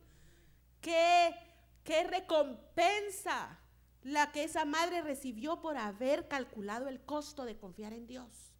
qué, 0.81 1.35
qué 1.83 2.03
recompensa 2.03 3.59
la 4.03 4.31
que 4.31 4.43
esa 4.43 4.65
madre 4.65 5.01
recibió 5.01 5.61
por 5.61 5.77
haber 5.77 6.27
calculado 6.27 6.87
el 6.87 7.01
costo 7.01 7.43
de 7.43 7.57
confiar 7.57 7.93
en 7.93 8.05
Dios. 8.05 8.53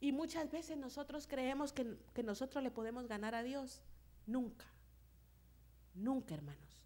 Y 0.00 0.10
muchas 0.10 0.50
veces 0.50 0.76
nosotros 0.76 1.28
creemos 1.28 1.72
que, 1.72 1.96
que 2.12 2.24
nosotros 2.24 2.64
le 2.64 2.72
podemos 2.72 3.06
ganar 3.06 3.36
a 3.36 3.44
Dios. 3.44 3.82
Nunca, 4.26 4.66
nunca, 5.94 6.34
hermanos, 6.34 6.82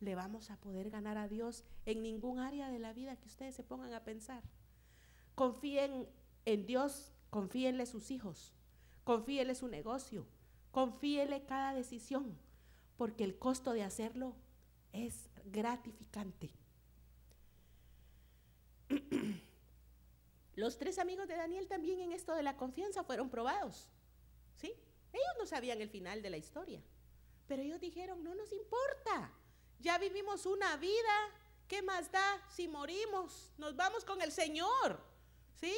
le 0.00 0.16
vamos 0.16 0.50
a 0.50 0.56
poder 0.56 0.90
ganar 0.90 1.16
a 1.16 1.28
Dios 1.28 1.62
en 1.84 2.02
ningún 2.02 2.40
área 2.40 2.68
de 2.70 2.80
la 2.80 2.92
vida 2.92 3.14
que 3.14 3.28
ustedes 3.28 3.54
se 3.54 3.62
pongan 3.62 3.94
a 3.94 4.02
pensar. 4.02 4.42
Confíen 5.36 6.08
en 6.44 6.66
Dios, 6.66 7.12
confíenle 7.30 7.86
sus 7.86 8.10
hijos, 8.10 8.52
confíenle 9.06 9.54
su 9.54 9.68
negocio, 9.68 10.26
confíenle 10.72 11.46
cada 11.46 11.72
decisión, 11.72 12.36
porque 12.96 13.22
el 13.22 13.38
costo 13.38 13.72
de 13.72 13.84
hacerlo 13.84 14.34
es 14.92 15.30
gratificante. 15.44 16.50
Los 20.56 20.76
tres 20.76 20.98
amigos 20.98 21.28
de 21.28 21.36
Daniel 21.36 21.68
también 21.68 22.00
en 22.00 22.10
esto 22.10 22.34
de 22.34 22.42
la 22.42 22.56
confianza 22.56 23.04
fueron 23.04 23.30
probados. 23.30 23.88
¿Sí? 24.56 24.74
Ellos 25.12 25.34
no 25.38 25.46
sabían 25.46 25.80
el 25.80 25.88
final 25.88 26.20
de 26.20 26.30
la 26.30 26.38
historia, 26.38 26.82
pero 27.46 27.62
ellos 27.62 27.80
dijeron, 27.80 28.24
no 28.24 28.34
nos 28.34 28.52
importa, 28.52 29.32
ya 29.78 29.98
vivimos 29.98 30.46
una 30.46 30.76
vida, 30.78 31.30
¿qué 31.68 31.80
más 31.80 32.10
da 32.10 32.44
si 32.50 32.66
morimos? 32.66 33.52
Nos 33.56 33.76
vamos 33.76 34.04
con 34.04 34.20
el 34.20 34.32
Señor. 34.32 35.00
¿Sí? 35.54 35.72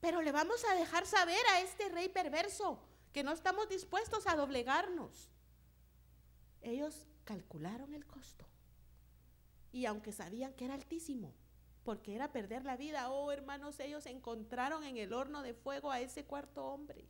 Pero 0.00 0.22
le 0.22 0.32
vamos 0.32 0.64
a 0.64 0.74
dejar 0.74 1.06
saber 1.06 1.40
a 1.52 1.60
este 1.60 1.88
rey 1.88 2.08
perverso 2.08 2.80
que 3.12 3.22
no 3.22 3.32
estamos 3.32 3.68
dispuestos 3.68 4.26
a 4.26 4.36
doblegarnos. 4.36 5.30
Ellos 6.62 7.06
calcularon 7.24 7.94
el 7.94 8.06
costo. 8.06 8.46
Y 9.72 9.86
aunque 9.86 10.12
sabían 10.12 10.54
que 10.54 10.64
era 10.64 10.74
altísimo, 10.74 11.32
porque 11.84 12.14
era 12.14 12.32
perder 12.32 12.64
la 12.64 12.76
vida, 12.76 13.10
oh 13.10 13.32
hermanos, 13.32 13.80
ellos 13.80 14.06
encontraron 14.06 14.84
en 14.84 14.96
el 14.96 15.12
horno 15.12 15.42
de 15.42 15.54
fuego 15.54 15.90
a 15.90 16.00
ese 16.00 16.24
cuarto 16.24 16.64
hombre. 16.64 17.06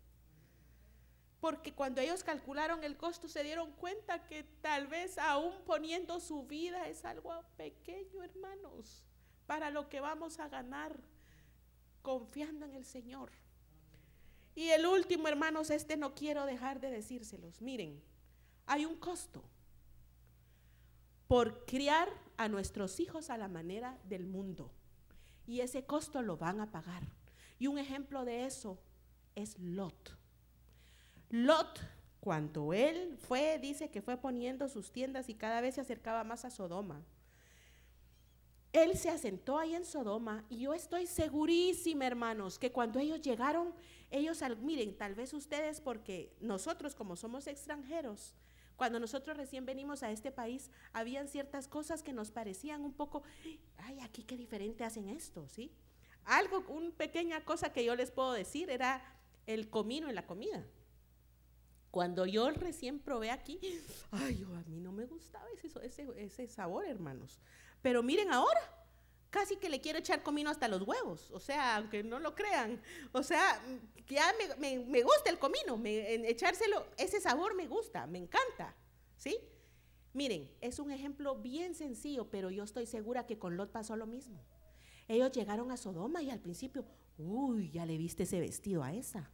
Porque 1.40 1.72
cuando 1.72 2.02
ellos 2.02 2.22
calcularon 2.22 2.84
el 2.84 2.98
costo 2.98 3.26
se 3.26 3.42
dieron 3.42 3.72
cuenta 3.72 4.24
que 4.24 4.42
tal 4.60 4.86
vez 4.88 5.16
aún 5.16 5.54
poniendo 5.64 6.20
su 6.20 6.46
vida 6.46 6.86
es 6.86 7.04
algo 7.04 7.32
pequeño, 7.56 8.22
hermanos, 8.22 9.02
para 9.46 9.70
lo 9.70 9.88
que 9.88 10.00
vamos 10.00 10.38
a 10.38 10.48
ganar 10.48 11.00
confiando 12.02 12.66
en 12.66 12.74
el 12.74 12.84
Señor. 12.84 13.30
Y 14.54 14.68
el 14.70 14.86
último, 14.86 15.28
hermanos, 15.28 15.70
este 15.70 15.96
no 15.96 16.14
quiero 16.14 16.44
dejar 16.46 16.80
de 16.80 16.90
decírselos. 16.90 17.60
Miren, 17.62 18.02
hay 18.66 18.84
un 18.84 18.96
costo 18.96 19.42
por 21.28 21.64
criar 21.64 22.08
a 22.36 22.48
nuestros 22.48 23.00
hijos 23.00 23.30
a 23.30 23.38
la 23.38 23.48
manera 23.48 23.98
del 24.04 24.26
mundo. 24.26 24.70
Y 25.46 25.60
ese 25.60 25.84
costo 25.84 26.22
lo 26.22 26.36
van 26.36 26.60
a 26.60 26.70
pagar. 26.70 27.02
Y 27.58 27.66
un 27.66 27.78
ejemplo 27.78 28.24
de 28.24 28.46
eso 28.46 28.80
es 29.34 29.58
Lot. 29.58 30.16
Lot, 31.30 31.80
cuando 32.18 32.72
él 32.72 33.16
fue, 33.18 33.58
dice 33.58 33.90
que 33.90 34.02
fue 34.02 34.16
poniendo 34.16 34.68
sus 34.68 34.90
tiendas 34.90 35.28
y 35.28 35.34
cada 35.34 35.60
vez 35.60 35.76
se 35.76 35.80
acercaba 35.80 36.24
más 36.24 36.44
a 36.44 36.50
Sodoma 36.50 37.04
él 38.72 38.96
se 38.96 39.10
asentó 39.10 39.58
ahí 39.58 39.74
en 39.74 39.84
Sodoma 39.84 40.44
y 40.48 40.60
yo 40.60 40.74
estoy 40.74 41.06
segurísima, 41.06 42.06
hermanos, 42.06 42.58
que 42.58 42.70
cuando 42.70 43.00
ellos 43.00 43.20
llegaron, 43.20 43.74
ellos, 44.10 44.42
miren, 44.60 44.96
tal 44.96 45.14
vez 45.14 45.34
ustedes, 45.34 45.80
porque 45.80 46.32
nosotros 46.40 46.94
como 46.94 47.16
somos 47.16 47.46
extranjeros, 47.46 48.34
cuando 48.76 49.00
nosotros 49.00 49.36
recién 49.36 49.66
venimos 49.66 50.02
a 50.02 50.10
este 50.10 50.30
país, 50.30 50.70
habían 50.92 51.28
ciertas 51.28 51.68
cosas 51.68 52.02
que 52.02 52.12
nos 52.12 52.30
parecían 52.30 52.82
un 52.82 52.92
poco, 52.92 53.22
ay, 53.76 54.00
aquí 54.00 54.22
qué 54.22 54.36
diferente 54.36 54.84
hacen 54.84 55.08
esto, 55.08 55.48
¿sí? 55.48 55.72
Algo, 56.24 56.64
una 56.68 56.90
pequeña 56.90 57.44
cosa 57.44 57.72
que 57.72 57.84
yo 57.84 57.94
les 57.94 58.10
puedo 58.10 58.32
decir 58.32 58.70
era 58.70 59.02
el 59.46 59.68
comino 59.68 60.08
en 60.08 60.14
la 60.14 60.26
comida. 60.26 60.64
Cuando 61.90 62.24
yo 62.24 62.48
recién 62.52 63.00
probé 63.00 63.32
aquí, 63.32 63.58
ay, 64.12 64.44
a 64.44 64.68
mí 64.68 64.80
no 64.80 64.92
me 64.92 65.06
gustaba 65.06 65.46
ese 66.16 66.46
sabor, 66.46 66.86
hermanos. 66.86 67.40
Pero 67.82 68.02
miren 68.02 68.30
ahora, 68.30 68.60
casi 69.30 69.56
que 69.56 69.70
le 69.70 69.80
quiero 69.80 69.98
echar 69.98 70.22
comino 70.22 70.50
hasta 70.50 70.68
los 70.68 70.82
huevos, 70.82 71.30
o 71.30 71.40
sea, 71.40 71.76
aunque 71.76 72.02
no 72.02 72.18
lo 72.18 72.34
crean, 72.34 72.80
o 73.12 73.22
sea, 73.22 73.62
ya 74.08 74.34
me, 74.58 74.78
me, 74.80 75.02
gusta 75.02 75.30
el 75.30 75.38
comino, 75.38 75.76
me, 75.76 76.14
echárselo, 76.28 76.84
ese 76.98 77.20
sabor 77.20 77.54
me 77.54 77.66
gusta, 77.66 78.06
me 78.06 78.18
encanta, 78.18 78.76
¿sí? 79.16 79.38
Miren, 80.12 80.50
es 80.60 80.80
un 80.80 80.90
ejemplo 80.90 81.36
bien 81.36 81.74
sencillo, 81.74 82.28
pero 82.28 82.50
yo 82.50 82.64
estoy 82.64 82.86
segura 82.86 83.26
que 83.26 83.38
con 83.38 83.56
Lot 83.56 83.70
pasó 83.70 83.94
lo 83.94 84.06
mismo. 84.06 84.44
Ellos 85.06 85.30
llegaron 85.30 85.70
a 85.70 85.76
Sodoma 85.76 86.20
y 86.20 86.30
al 86.30 86.40
principio, 86.40 86.84
uy, 87.16 87.70
ya 87.70 87.86
le 87.86 87.96
viste 87.96 88.24
ese 88.24 88.40
vestido 88.40 88.82
a 88.82 88.92
esa. 88.92 89.30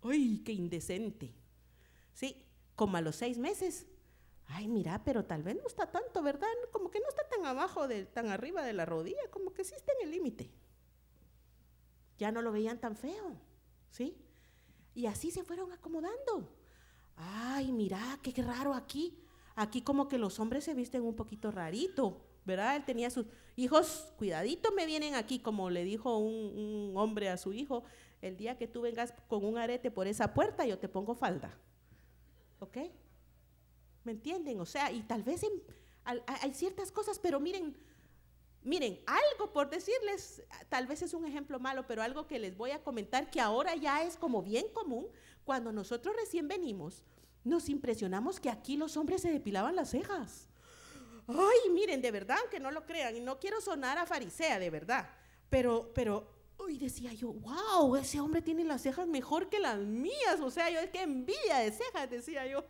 Uy, 0.00 0.42
qué 0.44 0.52
indecente. 0.52 1.34
Sí, 2.12 2.46
como 2.76 2.96
a 2.96 3.00
los 3.00 3.16
seis 3.16 3.38
meses, 3.38 3.86
ay, 4.52 4.68
mira, 4.68 5.02
pero 5.04 5.24
tal 5.24 5.42
vez 5.42 5.56
no 5.56 5.66
está 5.66 5.90
tanto, 5.90 6.22
¿verdad? 6.22 6.48
Como 6.72 6.90
que 6.90 7.00
no 7.00 7.08
está 7.08 7.28
tan 7.28 7.46
abajo, 7.46 7.88
de, 7.88 8.04
tan 8.04 8.28
arriba 8.28 8.62
de 8.64 8.72
la 8.72 8.84
rodilla, 8.84 9.30
como 9.30 9.52
que 9.52 9.64
sí 9.64 9.74
está 9.74 9.92
en 9.98 10.06
el 10.06 10.10
límite. 10.10 10.50
Ya 12.18 12.32
no 12.32 12.42
lo 12.42 12.52
veían 12.52 12.78
tan 12.80 12.96
feo, 12.96 13.36
¿sí? 13.90 14.16
Y 14.94 15.06
así 15.06 15.30
se 15.30 15.44
fueron 15.44 15.72
acomodando. 15.72 16.52
Ay, 17.16 17.72
mira, 17.72 18.18
qué 18.22 18.42
raro 18.42 18.74
aquí. 18.74 19.18
Aquí 19.54 19.82
como 19.82 20.08
que 20.08 20.18
los 20.18 20.38
hombres 20.40 20.64
se 20.64 20.74
visten 20.74 21.02
un 21.02 21.14
poquito 21.14 21.50
rarito, 21.50 22.20
¿verdad? 22.44 22.76
Él 22.76 22.84
tenía 22.84 23.10
sus 23.10 23.26
hijos, 23.56 24.12
cuidadito 24.16 24.72
me 24.72 24.86
vienen 24.86 25.14
aquí, 25.14 25.38
como 25.38 25.70
le 25.70 25.84
dijo 25.84 26.18
un, 26.18 26.58
un 26.58 26.96
hombre 26.96 27.28
a 27.28 27.36
su 27.36 27.52
hijo, 27.52 27.84
el 28.20 28.36
día 28.36 28.58
que 28.58 28.66
tú 28.66 28.82
vengas 28.82 29.14
con 29.28 29.44
un 29.44 29.58
arete 29.58 29.90
por 29.90 30.06
esa 30.06 30.34
puerta, 30.34 30.66
yo 30.66 30.78
te 30.78 30.88
pongo 30.88 31.14
falda. 31.14 31.56
¿Ok? 32.58 32.76
¿Me 34.04 34.12
entienden? 34.12 34.60
O 34.60 34.66
sea, 34.66 34.90
y 34.90 35.02
tal 35.02 35.22
vez 35.22 35.42
hay 36.04 36.54
ciertas 36.54 36.90
cosas, 36.90 37.18
pero 37.18 37.38
miren, 37.40 37.76
miren, 38.62 39.00
algo 39.06 39.52
por 39.52 39.70
decirles, 39.70 40.42
tal 40.68 40.86
vez 40.86 41.02
es 41.02 41.14
un 41.14 41.26
ejemplo 41.26 41.58
malo, 41.60 41.86
pero 41.86 42.02
algo 42.02 42.26
que 42.26 42.38
les 42.38 42.56
voy 42.56 42.70
a 42.70 42.82
comentar 42.82 43.30
que 43.30 43.40
ahora 43.40 43.74
ya 43.76 44.02
es 44.02 44.16
como 44.16 44.42
bien 44.42 44.66
común, 44.72 45.06
cuando 45.44 45.72
nosotros 45.72 46.14
recién 46.16 46.48
venimos, 46.48 47.02
nos 47.44 47.68
impresionamos 47.68 48.40
que 48.40 48.50
aquí 48.50 48.76
los 48.76 48.96
hombres 48.96 49.22
se 49.22 49.30
depilaban 49.30 49.76
las 49.76 49.90
cejas. 49.90 50.48
Ay, 51.26 51.70
miren, 51.72 52.02
de 52.02 52.10
verdad, 52.10 52.38
aunque 52.40 52.60
no 52.60 52.70
lo 52.70 52.86
crean, 52.86 53.16
y 53.16 53.20
no 53.20 53.38
quiero 53.38 53.60
sonar 53.60 53.98
a 53.98 54.06
farisea, 54.06 54.58
de 54.58 54.70
verdad, 54.70 55.08
pero, 55.48 55.92
pero 55.94 56.40
Y 56.68 56.78
decía 56.78 57.12
yo, 57.12 57.32
wow, 57.32 57.96
ese 57.96 58.20
hombre 58.20 58.42
tiene 58.42 58.64
las 58.64 58.82
cejas 58.82 59.06
mejor 59.06 59.48
que 59.48 59.58
las 59.58 59.78
mías. 59.78 60.40
O 60.42 60.50
sea, 60.50 60.68
yo, 60.70 60.78
qué 60.92 61.02
envidia 61.02 61.58
de 61.58 61.72
cejas, 61.72 62.10
decía 62.10 62.46
yo. 62.46 62.64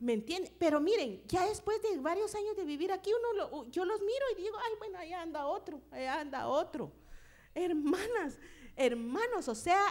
¿Me 0.00 0.12
entiende? 0.12 0.52
Pero 0.58 0.80
miren, 0.80 1.22
ya 1.26 1.46
después 1.46 1.82
de 1.82 1.98
varios 1.98 2.34
años 2.34 2.56
de 2.56 2.64
vivir 2.64 2.92
aquí, 2.92 3.10
uno 3.12 3.66
yo 3.70 3.84
los 3.84 4.00
miro 4.00 4.24
y 4.32 4.42
digo, 4.42 4.56
ay, 4.56 4.72
bueno, 4.78 4.98
allá 4.98 5.22
anda 5.22 5.46
otro, 5.46 5.82
allá 5.90 6.20
anda 6.20 6.46
otro. 6.46 6.92
Hermanas, 7.54 8.38
hermanos, 8.76 9.48
o 9.48 9.56
sea, 9.56 9.82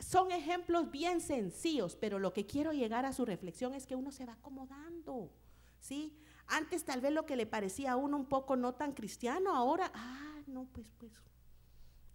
son 0.00 0.32
ejemplos 0.32 0.90
bien 0.90 1.20
sencillos, 1.20 1.94
pero 1.94 2.18
lo 2.18 2.32
que 2.32 2.46
quiero 2.46 2.72
llegar 2.72 3.06
a 3.06 3.12
su 3.12 3.24
reflexión 3.24 3.74
es 3.74 3.86
que 3.86 3.94
uno 3.94 4.10
se 4.10 4.26
va 4.26 4.32
acomodando, 4.32 5.30
¿sí? 5.78 6.18
Antes 6.48 6.84
tal 6.84 7.00
vez 7.00 7.12
lo 7.12 7.24
que 7.24 7.36
le 7.36 7.46
parecía 7.46 7.92
a 7.92 7.96
uno 7.96 8.16
un 8.16 8.26
poco 8.26 8.56
no 8.56 8.74
tan 8.74 8.92
cristiano, 8.92 9.54
ahora, 9.54 9.90
ah, 9.94 10.42
no, 10.48 10.66
pues, 10.72 10.86
pues, 10.98 11.12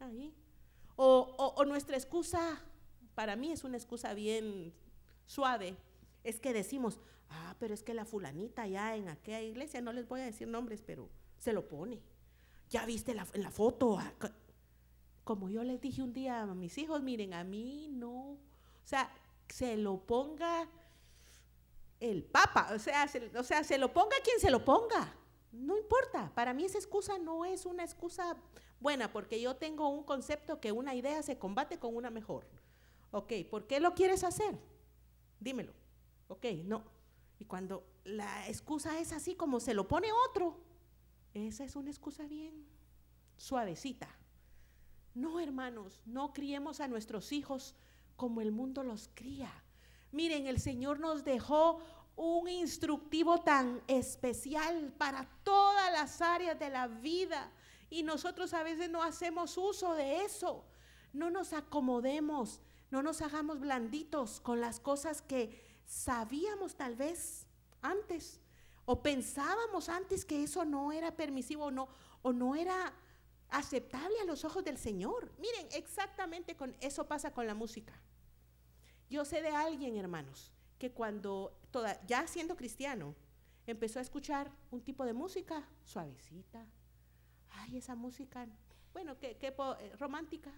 ahí. 0.01 0.35
O, 0.97 1.53
o 1.55 1.63
nuestra 1.63 1.95
excusa, 1.95 2.61
para 3.15 3.37
mí 3.37 3.53
es 3.53 3.63
una 3.63 3.77
excusa 3.77 4.13
bien 4.13 4.73
suave, 5.25 5.77
es 6.29 6.39
que 6.39 6.53
decimos, 6.53 6.99
ah, 7.29 7.55
pero 7.59 7.73
es 7.73 7.83
que 7.83 7.93
la 7.93 8.05
fulanita 8.05 8.67
ya 8.67 8.95
en 8.95 9.09
aquella 9.09 9.41
iglesia, 9.41 9.81
no 9.81 9.93
les 9.93 10.07
voy 10.07 10.21
a 10.21 10.25
decir 10.25 10.47
nombres, 10.47 10.81
pero 10.81 11.09
se 11.37 11.53
lo 11.53 11.67
pone. 11.67 12.01
Ya 12.69 12.85
viste 12.85 13.13
la, 13.13 13.27
en 13.33 13.43
la 13.43 13.51
foto, 13.51 13.97
ah, 13.99 14.13
como 15.23 15.49
yo 15.49 15.63
les 15.63 15.81
dije 15.81 16.01
un 16.01 16.13
día 16.13 16.41
a 16.41 16.55
mis 16.55 16.77
hijos, 16.77 17.01
miren, 17.01 17.33
a 17.33 17.43
mí 17.43 17.89
no, 17.91 18.31
o 18.31 18.37
sea, 18.83 19.11
se 19.47 19.77
lo 19.77 20.05
ponga 20.05 20.67
el 21.99 22.23
Papa, 22.23 22.69
o 22.73 22.79
sea, 22.79 23.07
se, 23.07 23.37
o 23.37 23.43
sea, 23.43 23.63
se 23.63 23.77
lo 23.77 23.91
ponga 23.91 24.15
quien 24.23 24.39
se 24.39 24.49
lo 24.49 24.63
ponga, 24.63 25.13
no 25.51 25.77
importa, 25.77 26.31
para 26.35 26.53
mí 26.53 26.65
esa 26.65 26.77
excusa 26.77 27.17
no 27.17 27.45
es 27.45 27.65
una 27.65 27.83
excusa 27.83 28.37
buena, 28.79 29.11
porque 29.11 29.41
yo 29.41 29.55
tengo 29.55 29.89
un 29.89 30.03
concepto 30.03 30.59
que 30.59 30.71
una 30.71 30.95
idea 30.95 31.21
se 31.23 31.37
combate 31.37 31.79
con 31.79 31.95
una 31.95 32.09
mejor. 32.09 32.45
Ok, 33.11 33.33
¿por 33.49 33.65
qué 33.65 33.79
lo 33.79 33.95
quieres 33.95 34.23
hacer? 34.23 34.55
Dímelo. 35.39 35.73
Ok, 36.29 36.45
no. 36.63 36.83
Y 37.39 37.45
cuando 37.45 37.83
la 38.05 38.47
excusa 38.47 38.97
es 38.99 39.11
así 39.11 39.35
como 39.35 39.59
se 39.59 39.73
lo 39.73 39.87
pone 39.87 40.09
otro, 40.29 40.57
esa 41.33 41.63
es 41.63 41.75
una 41.75 41.89
excusa 41.89 42.23
bien 42.25 42.65
suavecita. 43.35 44.07
No, 45.15 45.39
hermanos, 45.39 46.01
no 46.05 46.33
criemos 46.33 46.79
a 46.79 46.87
nuestros 46.87 47.31
hijos 47.31 47.75
como 48.15 48.41
el 48.41 48.51
mundo 48.51 48.83
los 48.83 49.09
cría. 49.13 49.51
Miren, 50.11 50.47
el 50.47 50.59
Señor 50.59 50.99
nos 50.99 51.23
dejó 51.23 51.79
un 52.15 52.47
instructivo 52.47 53.39
tan 53.39 53.81
especial 53.87 54.93
para 54.97 55.25
todas 55.43 55.91
las 55.91 56.21
áreas 56.21 56.59
de 56.59 56.69
la 56.69 56.87
vida 56.87 57.51
y 57.89 58.03
nosotros 58.03 58.53
a 58.53 58.63
veces 58.63 58.89
no 58.89 59.01
hacemos 59.01 59.57
uso 59.57 59.93
de 59.95 60.23
eso. 60.23 60.65
No 61.13 61.31
nos 61.31 61.53
acomodemos, 61.53 62.61
no 62.91 63.01
nos 63.01 63.21
hagamos 63.21 63.59
blanditos 63.59 64.41
con 64.41 64.61
las 64.61 64.79
cosas 64.79 65.21
que 65.21 65.68
sabíamos 65.89 66.75
tal 66.75 66.95
vez 66.95 67.47
antes 67.81 68.39
o 68.85 69.01
pensábamos 69.01 69.89
antes 69.89 70.23
que 70.23 70.43
eso 70.43 70.63
no 70.63 70.91
era 70.91 71.15
permisivo 71.15 71.65
o 71.65 71.71
no, 71.71 71.89
o 72.21 72.31
no 72.31 72.55
era 72.55 72.93
aceptable 73.49 74.19
a 74.21 74.25
los 74.25 74.45
ojos 74.45 74.63
del 74.63 74.77
Señor. 74.77 75.31
Miren, 75.39 75.67
exactamente 75.73 76.55
con 76.55 76.75
eso 76.79 77.07
pasa 77.07 77.31
con 77.31 77.47
la 77.47 77.55
música. 77.55 77.93
Yo 79.09 79.25
sé 79.25 79.41
de 79.41 79.49
alguien, 79.49 79.97
hermanos, 79.97 80.51
que 80.77 80.91
cuando, 80.91 81.59
ya 82.07 82.27
siendo 82.27 82.55
cristiano, 82.55 83.15
empezó 83.65 83.97
a 83.97 84.03
escuchar 84.03 84.51
un 84.69 84.81
tipo 84.81 85.05
de 85.05 85.13
música 85.13 85.67
suavecita. 85.83 86.65
Ay, 87.49 87.77
esa 87.77 87.95
música, 87.95 88.47
bueno, 88.93 89.17
qué, 89.17 89.37
qué 89.37 89.47
eh, 89.47 89.95
romántica, 89.97 90.51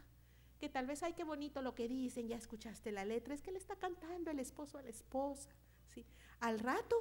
que 0.62 0.70
tal 0.70 0.86
vez, 0.86 1.02
ay, 1.02 1.14
qué 1.14 1.24
bonito 1.24 1.64
lo 1.64 1.74
que 1.74 1.88
dicen, 1.88 2.28
ya 2.28 2.38
escuchaste 2.38 2.92
la 2.92 3.04
letra, 3.04 3.34
es 3.34 3.42
que 3.42 3.52
le 3.52 3.58
está 3.58 3.76
cantando 3.78 4.30
el 4.30 4.38
esposo 4.38 4.78
a 4.78 4.84
la 4.84 4.90
esposa. 4.90 5.50
¿sí? 5.88 6.06
Al 6.40 6.60
rato, 6.60 6.96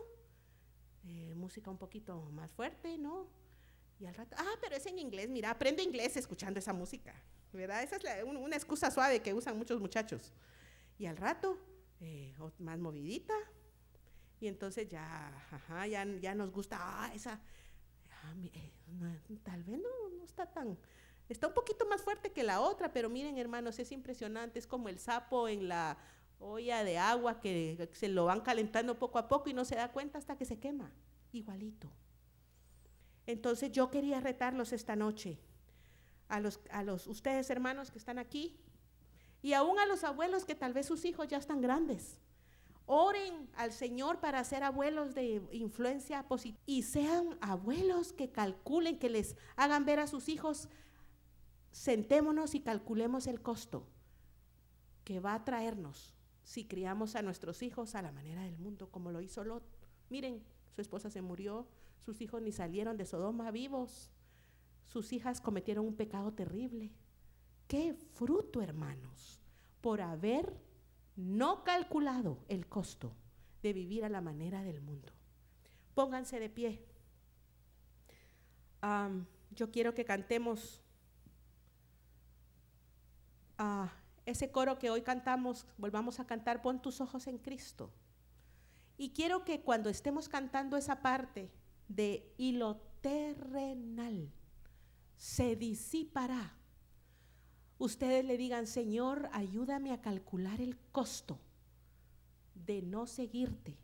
eh, 1.05 1.35
música 1.37 1.71
un 1.71 1.77
poquito 1.77 2.23
más 2.33 2.51
fuerte, 2.53 2.97
¿no? 2.97 3.29
Y 3.99 4.07
al 4.07 4.15
rato, 4.15 4.35
ah, 4.39 4.55
pero 4.63 4.77
es 4.77 4.87
en 4.87 4.99
inglés, 4.99 5.29
mira, 5.29 5.51
aprende 5.51 5.83
inglés 5.83 6.17
escuchando 6.17 6.59
esa 6.59 6.73
música, 6.73 7.15
¿verdad? 7.53 7.83
Esa 7.83 7.97
es 7.97 8.25
una 8.25 8.57
excusa 8.57 8.91
suave 8.91 9.21
que 9.21 9.35
usan 9.35 9.59
muchos 9.59 9.79
muchachos. 9.79 10.33
Y 10.99 11.05
al 11.05 11.19
rato, 11.19 11.59
eh, 12.01 12.35
más 12.61 12.79
movidita, 12.79 13.35
y 14.41 14.47
entonces 14.49 14.89
ya, 14.89 15.29
ajá, 15.51 15.87
ya, 15.87 16.07
ya 16.07 16.35
nos 16.35 16.51
gusta, 16.51 16.79
ah, 16.81 17.13
esa, 17.15 17.43
ah, 18.11 18.35
eh, 18.55 18.73
tal 19.43 19.63
vez 19.65 19.79
no, 19.79 20.09
no 20.17 20.25
está 20.25 20.51
tan 20.51 20.79
Está 21.31 21.47
un 21.47 21.55
poquito 21.55 21.87
más 21.87 22.03
fuerte 22.03 22.33
que 22.33 22.43
la 22.43 22.61
otra, 22.61 22.93
pero 22.93 23.09
miren 23.09 23.39
hermanos, 23.39 23.79
es 23.79 23.93
impresionante, 23.93 24.59
es 24.59 24.67
como 24.67 24.89
el 24.89 24.99
sapo 24.99 25.47
en 25.47 25.69
la 25.69 25.97
olla 26.41 26.83
de 26.83 26.99
agua 26.99 27.41
que 27.41 27.89
se 27.93 28.09
lo 28.09 28.25
van 28.25 28.41
calentando 28.41 28.99
poco 28.99 29.17
a 29.17 29.29
poco 29.29 29.49
y 29.49 29.55
no 29.55 29.65
se 29.65 29.77
da 29.77 29.93
cuenta 29.93 30.19
hasta 30.19 30.37
que 30.37 30.45
se 30.45 30.59
quema, 30.59 30.91
igualito. 31.31 31.89
Entonces 33.27 33.71
yo 33.71 33.91
quería 33.91 34.19
retarlos 34.19 34.73
esta 34.73 34.97
noche, 34.97 35.39
a 36.29 36.41
los, 36.41 36.59
a 36.73 36.83
los 36.83 37.07
ustedes 37.07 37.49
hermanos 37.49 37.93
que 37.93 37.99
están 37.99 38.19
aquí, 38.19 38.59
y 39.41 39.53
aún 39.53 39.79
a 39.79 39.87
los 39.87 40.03
abuelos 40.03 40.45
que 40.45 40.57
tal 40.57 40.73
vez 40.73 40.87
sus 40.87 41.05
hijos 41.05 41.29
ya 41.29 41.39
están 41.39 41.61
grandes. 41.61 42.19
Oren 42.87 43.49
al 43.55 43.73
Señor 43.73 44.19
para 44.19 44.43
ser 44.43 44.65
abuelos 44.65 45.15
de 45.15 45.41
influencia 45.53 46.25
positiva 46.27 46.61
y 46.67 46.83
sean 46.83 47.39
abuelos 47.41 48.13
que 48.13 48.33
calculen, 48.33 48.99
que 48.99 49.09
les 49.09 49.37
hagan 49.55 49.85
ver 49.85 50.01
a 50.01 50.09
sus 50.09 50.29
hijos 50.29 50.69
sentémonos 51.71 52.55
y 52.55 52.61
calculemos 52.61 53.27
el 53.27 53.41
costo 53.41 53.87
que 55.05 55.21
va 55.21 55.35
a 55.35 55.45
traernos 55.45 56.15
si 56.43 56.65
criamos 56.65 57.15
a 57.15 57.23
nuestros 57.23 57.63
hijos 57.63 57.95
a 57.95 58.03
la 58.03 58.13
manera 58.13 58.43
del 58.43 58.59
mundo, 58.59 58.91
como 58.91 59.13
lo 59.13 59.21
hizo 59.21 59.45
Lot. 59.45 59.63
Miren, 60.09 60.43
su 60.75 60.81
esposa 60.81 61.11
se 61.11 61.23
murió, 61.23 61.69
sus 62.05 62.21
hijos 62.21 62.43
ni 62.43 62.53
salieron 62.53 62.97
de 62.97 63.07
Sodoma 63.07 63.51
vivos, 63.51 64.11
sus 64.85 65.13
hijas 65.13 65.41
cometieron 65.41 65.87
un 65.87 65.95
pecado 65.95 66.33
terrible. 66.33 66.91
Qué 67.69 67.95
fruto, 67.95 68.63
hermanos, 68.63 69.41
por 69.81 70.01
haber 70.01 70.57
no 71.15 71.63
calculado 71.63 72.39
el 72.49 72.67
costo 72.67 73.13
de 73.63 73.73
vivir 73.73 74.05
a 74.05 74.09
la 74.09 74.21
manera 74.21 74.63
del 74.65 74.81
mundo. 74.81 75.13
Pónganse 75.95 76.41
de 76.41 76.49
pie. 76.49 76.85
yo 79.51 79.71
quiero 79.71 79.95
que 79.95 80.05
cantemos 80.05 80.83
ese 84.27 84.51
coro 84.51 84.79
que 84.79 84.91
hoy 84.91 85.03
cantamos, 85.03 85.67
volvamos 85.79 86.21
a 86.21 86.27
cantar, 86.27 86.63
pon 86.63 86.81
tus 86.81 87.01
ojos 87.01 87.27
en 87.27 87.39
Cristo. 87.39 87.91
Y 88.97 89.11
quiero 89.11 89.45
que 89.45 89.63
cuando 89.63 89.89
estemos 89.89 90.29
cantando 90.29 90.77
esa 90.77 91.03
parte 91.03 91.51
de 91.89 92.33
y 92.37 92.53
lo 92.53 92.77
terrenal 93.01 94.31
se 95.17 95.57
disipará, 95.57 96.55
ustedes 97.79 98.25
le 98.25 98.37
digan, 98.37 98.67
Señor, 98.67 99.29
ayúdame 99.33 99.93
a 99.93 100.01
calcular 100.01 100.61
el 100.61 100.79
costo 100.93 101.39
de 102.55 102.83
no 102.83 103.07
seguirte 103.07 103.79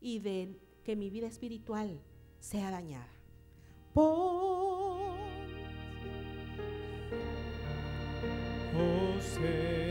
y 0.00 0.18
de 0.20 0.60
que 0.84 0.96
mi 0.96 1.10
vida 1.10 1.26
espiritual 1.26 2.00
sea 2.40 2.70
dañada. 2.70 3.08
en 8.78 9.07
Cristo. 9.18 9.87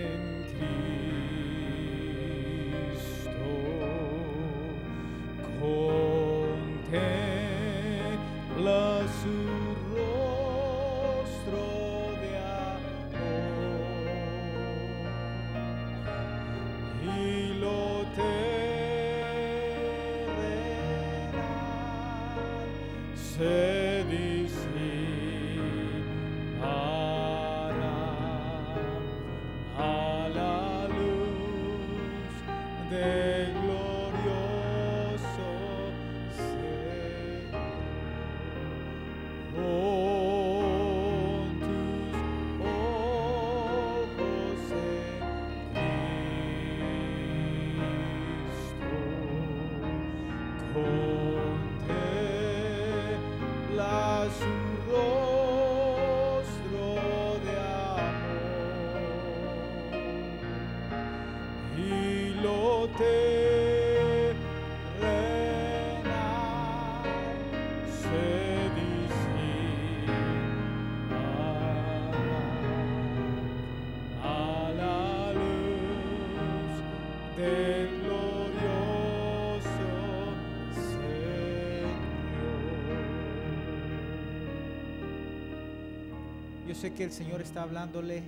Yo 86.67 86.75
sé 86.75 86.93
que 86.93 87.05
el 87.05 87.11
Señor 87.11 87.41
está 87.41 87.63
hablándole 87.63 88.23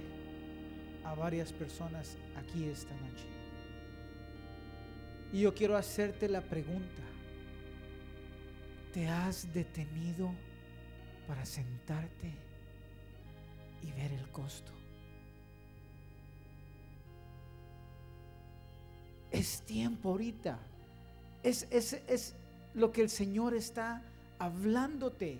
a 1.03 1.13
varias 1.13 1.51
personas 1.51 2.15
aquí 2.37 2.65
esta 2.65 2.93
noche. 2.95 3.38
Y 5.31 5.41
yo 5.41 5.53
quiero 5.53 5.77
hacerte 5.77 6.27
la 6.27 6.41
pregunta. 6.41 7.03
¿Te 8.93 9.07
has 9.07 9.53
detenido 9.53 10.31
para 11.27 11.45
sentarte 11.45 12.33
y 13.83 13.91
ver 13.91 14.11
el 14.11 14.27
costo? 14.31 14.71
Es 19.29 19.61
tiempo 19.61 20.09
ahorita. 20.09 20.57
Es, 21.43 21.67
es, 21.69 21.93
es 22.07 22.35
lo 22.73 22.91
que 22.91 23.01
el 23.01 23.09
Señor 23.09 23.53
está 23.53 24.01
hablándote. 24.39 25.37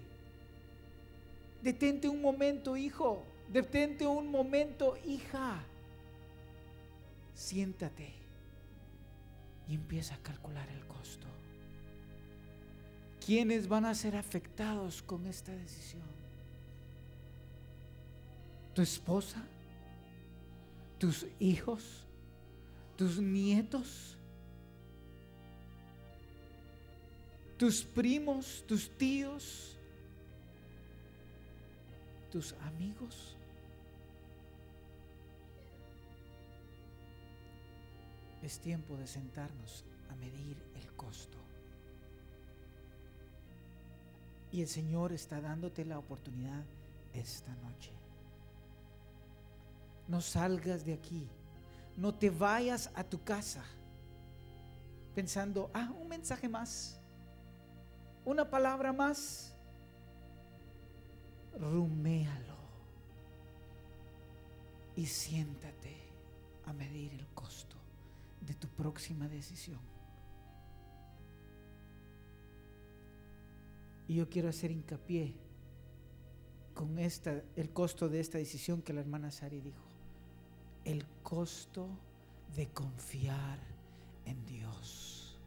Detente 1.64 2.08
un 2.08 2.22
momento, 2.22 2.78
hijo. 2.78 3.24
Detente 3.52 4.06
un 4.06 4.30
momento, 4.30 4.96
hija. 5.08 5.64
Siéntate 7.34 8.19
y 9.70 9.76
empieza 9.76 10.16
a 10.16 10.18
calcular 10.18 10.68
el 10.70 10.86
costo. 10.88 11.28
¿Quiénes 13.24 13.68
van 13.68 13.86
a 13.86 13.94
ser 13.94 14.16
afectados 14.16 15.04
con 15.04 15.28
esta 15.28 15.52
decisión? 15.52 16.02
¿Tu 18.74 18.82
esposa? 18.82 19.44
¿Tus 20.98 21.28
hijos? 21.40 22.08
¿Tus 22.98 23.20
nietos? 23.20 24.18
¿Tus 27.58 27.84
primos? 27.84 28.64
¿Tus 28.68 28.90
tíos? 28.98 29.78
¿Tus 32.32 32.54
amigos? 32.54 33.36
Es 38.50 38.60
tiempo 38.60 38.98
de 38.98 39.06
sentarnos 39.06 39.86
a 40.12 40.16
medir 40.16 40.58
el 40.74 40.92
costo. 40.94 41.38
Y 44.52 44.64
el 44.64 44.68
Señor 44.68 45.14
está 45.14 45.40
dándote 45.40 45.86
la 45.86 46.00
oportunidad 46.00 46.64
esta 47.14 47.54
noche. 47.58 47.92
No 50.08 50.20
salgas 50.20 50.84
de 50.84 50.94
aquí. 50.94 51.28
No 51.96 52.16
te 52.16 52.32
vayas 52.32 52.90
a 52.96 53.04
tu 53.04 53.24
casa 53.24 53.64
pensando, 55.14 55.70
ah, 55.76 55.94
un 56.02 56.08
mensaje 56.08 56.50
más. 56.50 57.00
Una 58.26 58.50
palabra 58.50 58.92
más. 58.92 59.54
Ruméalo. 61.56 62.58
Y 64.96 65.06
siéntate 65.06 65.98
a 66.66 66.74
medir 66.74 67.14
el 67.14 67.28
costo 67.36 67.69
de 68.42 68.54
tu 68.54 68.68
próxima 68.68 69.28
decisión. 69.28 69.80
Y 74.08 74.16
yo 74.16 74.30
quiero 74.30 74.50
hacer 74.50 74.72
hincapié 74.72 75.36
con 76.74 76.98
esta, 76.98 77.44
el 77.56 77.70
costo 77.72 78.10
de 78.10 78.20
esta 78.20 78.38
decisión 78.38 78.82
que 78.82 78.94
la 78.94 79.02
hermana 79.02 79.32
Sari 79.32 79.62
dijo. 79.62 79.84
El 80.84 81.06
costo 81.22 81.88
de 82.56 82.68
confiar 82.70 83.60
en 84.26 84.44
Dios. 84.46 85.38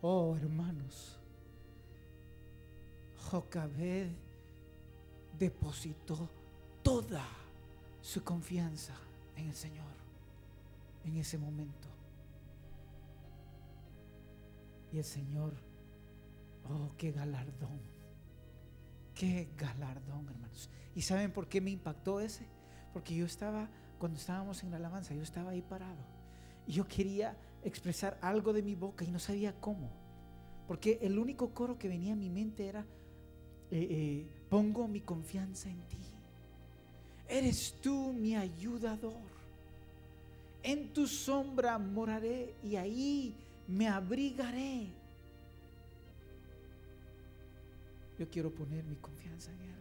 Oh, 0.00 0.36
hermanos, 0.36 1.18
Jocabed 3.30 4.08
depositó 5.38 6.30
toda 6.82 7.26
su 8.00 8.22
confianza 8.22 8.94
en 9.36 9.48
el 9.48 9.54
Señor 9.54 9.95
en 11.06 11.16
ese 11.16 11.38
momento. 11.38 11.88
Y 14.92 14.98
el 14.98 15.04
Señor, 15.04 15.54
oh, 16.64 16.92
qué 16.96 17.12
galardón, 17.12 17.80
qué 19.14 19.48
galardón, 19.56 20.28
hermanos. 20.28 20.70
¿Y 20.94 21.02
saben 21.02 21.32
por 21.32 21.48
qué 21.48 21.60
me 21.60 21.70
impactó 21.70 22.20
ese? 22.20 22.46
Porque 22.92 23.14
yo 23.14 23.26
estaba, 23.26 23.68
cuando 23.98 24.18
estábamos 24.18 24.62
en 24.62 24.70
la 24.70 24.76
alabanza, 24.76 25.14
yo 25.14 25.22
estaba 25.22 25.50
ahí 25.50 25.62
parado. 25.62 26.04
Y 26.66 26.72
yo 26.72 26.88
quería 26.88 27.36
expresar 27.62 28.18
algo 28.20 28.52
de 28.52 28.62
mi 28.62 28.74
boca 28.74 29.04
y 29.04 29.10
no 29.10 29.18
sabía 29.18 29.60
cómo. 29.60 29.90
Porque 30.66 30.98
el 31.02 31.18
único 31.18 31.54
coro 31.54 31.78
que 31.78 31.88
venía 31.88 32.14
a 32.14 32.16
mi 32.16 32.30
mente 32.30 32.66
era, 32.66 32.80
eh, 33.70 33.86
eh, 33.90 34.26
pongo 34.48 34.88
mi 34.88 35.00
confianza 35.00 35.70
en 35.70 35.80
ti. 35.86 35.98
Eres 37.28 37.76
tú 37.80 38.12
mi 38.12 38.36
ayudador 38.36 39.35
en 40.66 40.92
tu 40.92 41.06
sombra 41.06 41.78
moraré 41.78 42.56
y 42.64 42.74
ahí 42.74 43.36
me 43.68 43.86
abrigaré. 43.86 44.88
Yo 48.18 48.28
quiero 48.28 48.50
poner 48.52 48.82
mi 48.82 48.96
confianza 48.96 49.52
en 49.52 49.60
Él. 49.60 49.76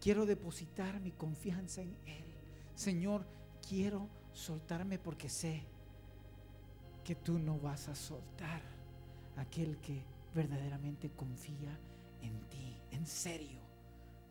Quiero 0.00 0.26
depositar 0.26 0.98
mi 0.98 1.12
confianza 1.12 1.80
en 1.80 1.94
Él. 2.06 2.24
Señor, 2.74 3.24
quiero 3.68 4.08
soltarme 4.32 4.98
porque 4.98 5.28
sé 5.28 5.62
que 7.04 7.14
tú 7.14 7.38
no 7.38 7.56
vas 7.60 7.86
a 7.86 7.94
soltar 7.94 8.62
a 9.36 9.42
aquel 9.42 9.76
que 9.78 10.02
verdaderamente 10.34 11.10
confía 11.10 11.78
en 12.20 12.40
ti, 12.48 12.76
en 12.90 13.06
serio, 13.06 13.60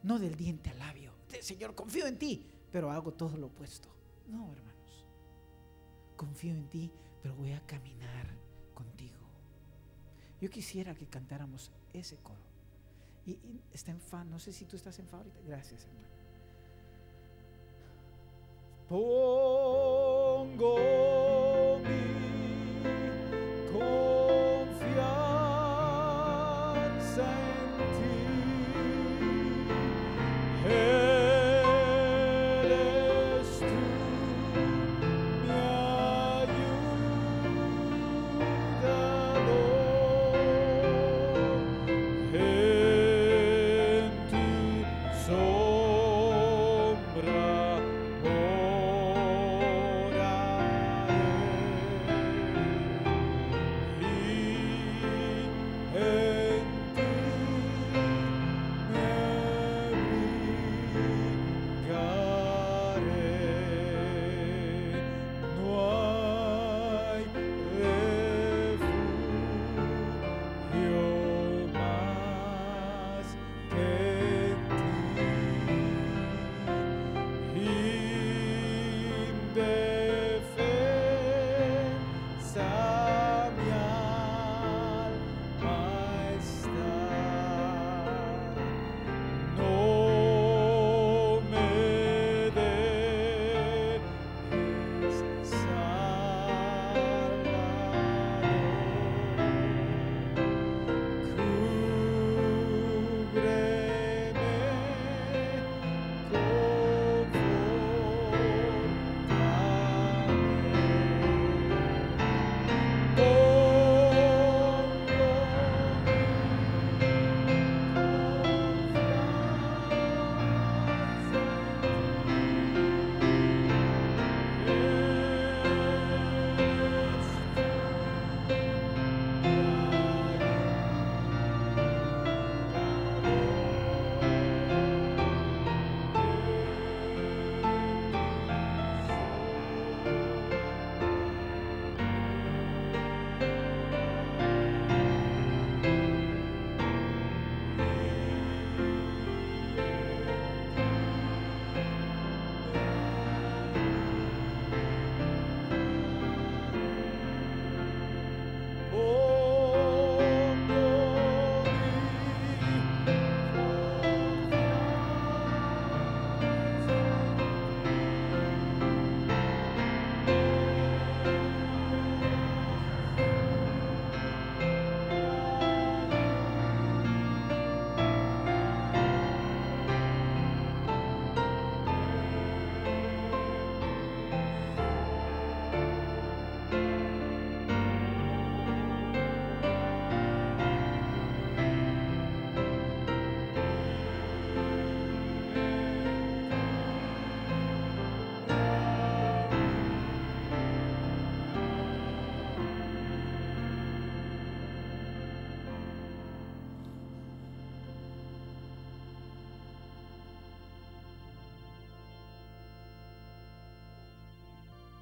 no 0.03 0.19
del 0.19 0.35
diente 0.35 0.71
al 0.71 0.79
labio. 0.79 1.13
Señor, 1.39 1.73
confío 1.73 2.05
en 2.05 2.19
ti, 2.19 2.45
pero 2.69 2.91
hago 2.91 3.13
todo 3.13 3.37
lo 3.37 3.47
opuesto. 3.47 3.87
No, 4.27 4.51
hermano 4.51 4.70
confío 6.21 6.53
en 6.53 6.69
ti, 6.69 6.91
pero 7.19 7.33
voy 7.33 7.51
a 7.51 7.65
caminar 7.65 8.27
contigo. 8.75 9.17
Yo 10.39 10.51
quisiera 10.51 10.93
que 10.93 11.07
cantáramos 11.07 11.71
ese 11.93 12.17
coro. 12.17 12.45
Y, 13.25 13.39
está 13.73 13.89
en 13.89 13.99
fa, 13.99 14.23
no 14.23 14.37
sé 14.37 14.53
si 14.53 14.65
tú 14.65 14.75
estás 14.75 14.99
en 14.99 15.07
fa 15.07 15.17
ahorita. 15.17 15.39
Gracias, 15.47 15.87
hermano. 15.87 16.05
Pongo 18.87 20.75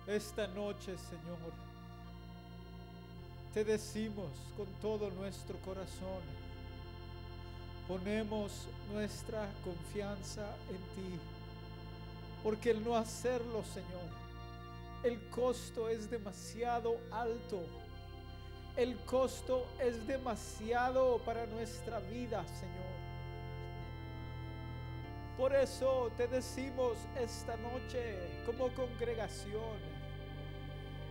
Esta 0.09 0.47
noche, 0.47 0.97
Señor, 0.97 1.53
te 3.53 3.63
decimos 3.63 4.31
con 4.57 4.65
todo 4.81 5.11
nuestro 5.11 5.55
corazón, 5.59 6.23
ponemos 7.87 8.65
nuestra 8.91 9.47
confianza 9.63 10.47
en 10.67 10.77
ti, 10.77 11.19
porque 12.43 12.71
el 12.71 12.83
no 12.83 12.95
hacerlo, 12.95 13.63
Señor, 13.63 14.09
el 15.03 15.29
costo 15.29 15.87
es 15.87 16.09
demasiado 16.09 16.97
alto. 17.11 17.59
El 18.75 18.97
costo 19.01 19.67
es 19.79 20.07
demasiado 20.07 21.19
para 21.19 21.45
nuestra 21.45 21.99
vida, 21.99 22.43
Señor. 22.59 22.89
Por 25.37 25.55
eso 25.55 26.11
te 26.17 26.27
decimos 26.27 26.97
esta 27.17 27.55
noche 27.57 28.43
como 28.45 28.69
congregación, 28.69 29.98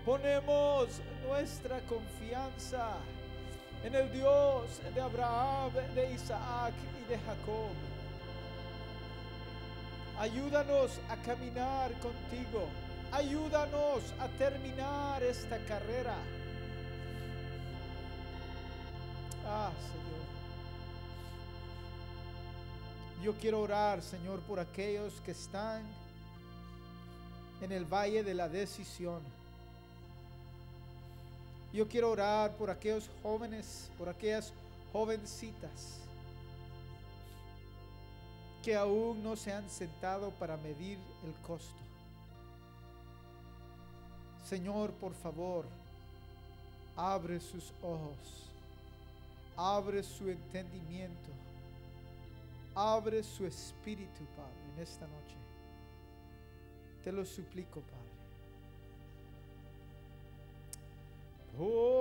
ponemos 0.08 0.88
nuestra 1.26 1.80
confianza 1.80 2.94
en 3.84 3.94
el 3.94 4.10
Dios 4.10 4.80
de 4.94 5.02
Abraham, 5.02 5.70
de 5.94 6.14
Isaac 6.14 6.72
y 6.98 7.10
de 7.10 7.18
Jacob. 7.18 7.74
Ayúdanos 10.18 10.98
a 11.10 11.16
caminar 11.16 11.92
contigo. 12.00 12.68
Ayúdanos 13.12 14.14
a 14.18 14.28
terminar 14.38 15.22
esta 15.22 15.58
carrera. 15.66 16.16
Ah, 19.46 19.70
Señor. 19.92 20.24
Yo 23.22 23.34
quiero 23.38 23.60
orar, 23.60 24.00
Señor, 24.00 24.40
por 24.40 24.58
aquellos 24.58 25.20
que 25.20 25.32
están 25.32 25.82
en 27.60 27.72
el 27.72 27.84
valle 27.84 28.24
de 28.24 28.32
la 28.32 28.48
decisión. 28.48 29.37
Yo 31.72 31.86
quiero 31.86 32.10
orar 32.10 32.52
por 32.56 32.70
aquellos 32.70 33.10
jóvenes, 33.22 33.90
por 33.98 34.08
aquellas 34.08 34.52
jovencitas 34.92 36.00
que 38.62 38.74
aún 38.74 39.22
no 39.22 39.36
se 39.36 39.52
han 39.52 39.68
sentado 39.68 40.30
para 40.32 40.56
medir 40.56 40.98
el 41.24 41.32
costo. 41.46 41.74
Señor, 44.48 44.92
por 44.92 45.14
favor, 45.14 45.66
abre 46.96 47.38
sus 47.38 47.70
ojos, 47.82 48.50
abre 49.56 50.02
su 50.02 50.30
entendimiento, 50.30 51.30
abre 52.74 53.22
su 53.22 53.44
espíritu, 53.44 54.24
Padre, 54.36 54.74
en 54.74 54.82
esta 54.82 55.06
noche. 55.06 55.36
Te 57.04 57.12
lo 57.12 57.24
suplico, 57.26 57.80
Padre. 57.80 58.17
Pongo 61.58 61.97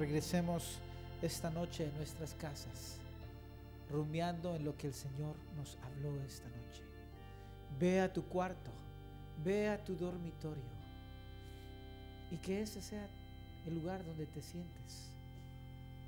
Regresemos 0.00 0.78
esta 1.20 1.50
noche 1.50 1.84
en 1.84 1.94
nuestras 1.98 2.32
casas, 2.32 2.96
rumiando 3.90 4.56
en 4.56 4.64
lo 4.64 4.74
que 4.74 4.86
el 4.86 4.94
Señor 4.94 5.36
nos 5.58 5.76
habló 5.82 6.18
esta 6.22 6.48
noche. 6.48 6.82
Ve 7.78 8.00
a 8.00 8.10
tu 8.10 8.24
cuarto, 8.24 8.70
ve 9.44 9.68
a 9.68 9.84
tu 9.84 9.94
dormitorio 9.94 10.62
y 12.30 12.38
que 12.38 12.62
ese 12.62 12.80
sea 12.80 13.06
el 13.66 13.74
lugar 13.74 14.02
donde 14.02 14.24
te 14.24 14.40
sientes 14.40 15.10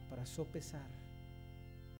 para 0.08 0.24
sopesar 0.24 1.01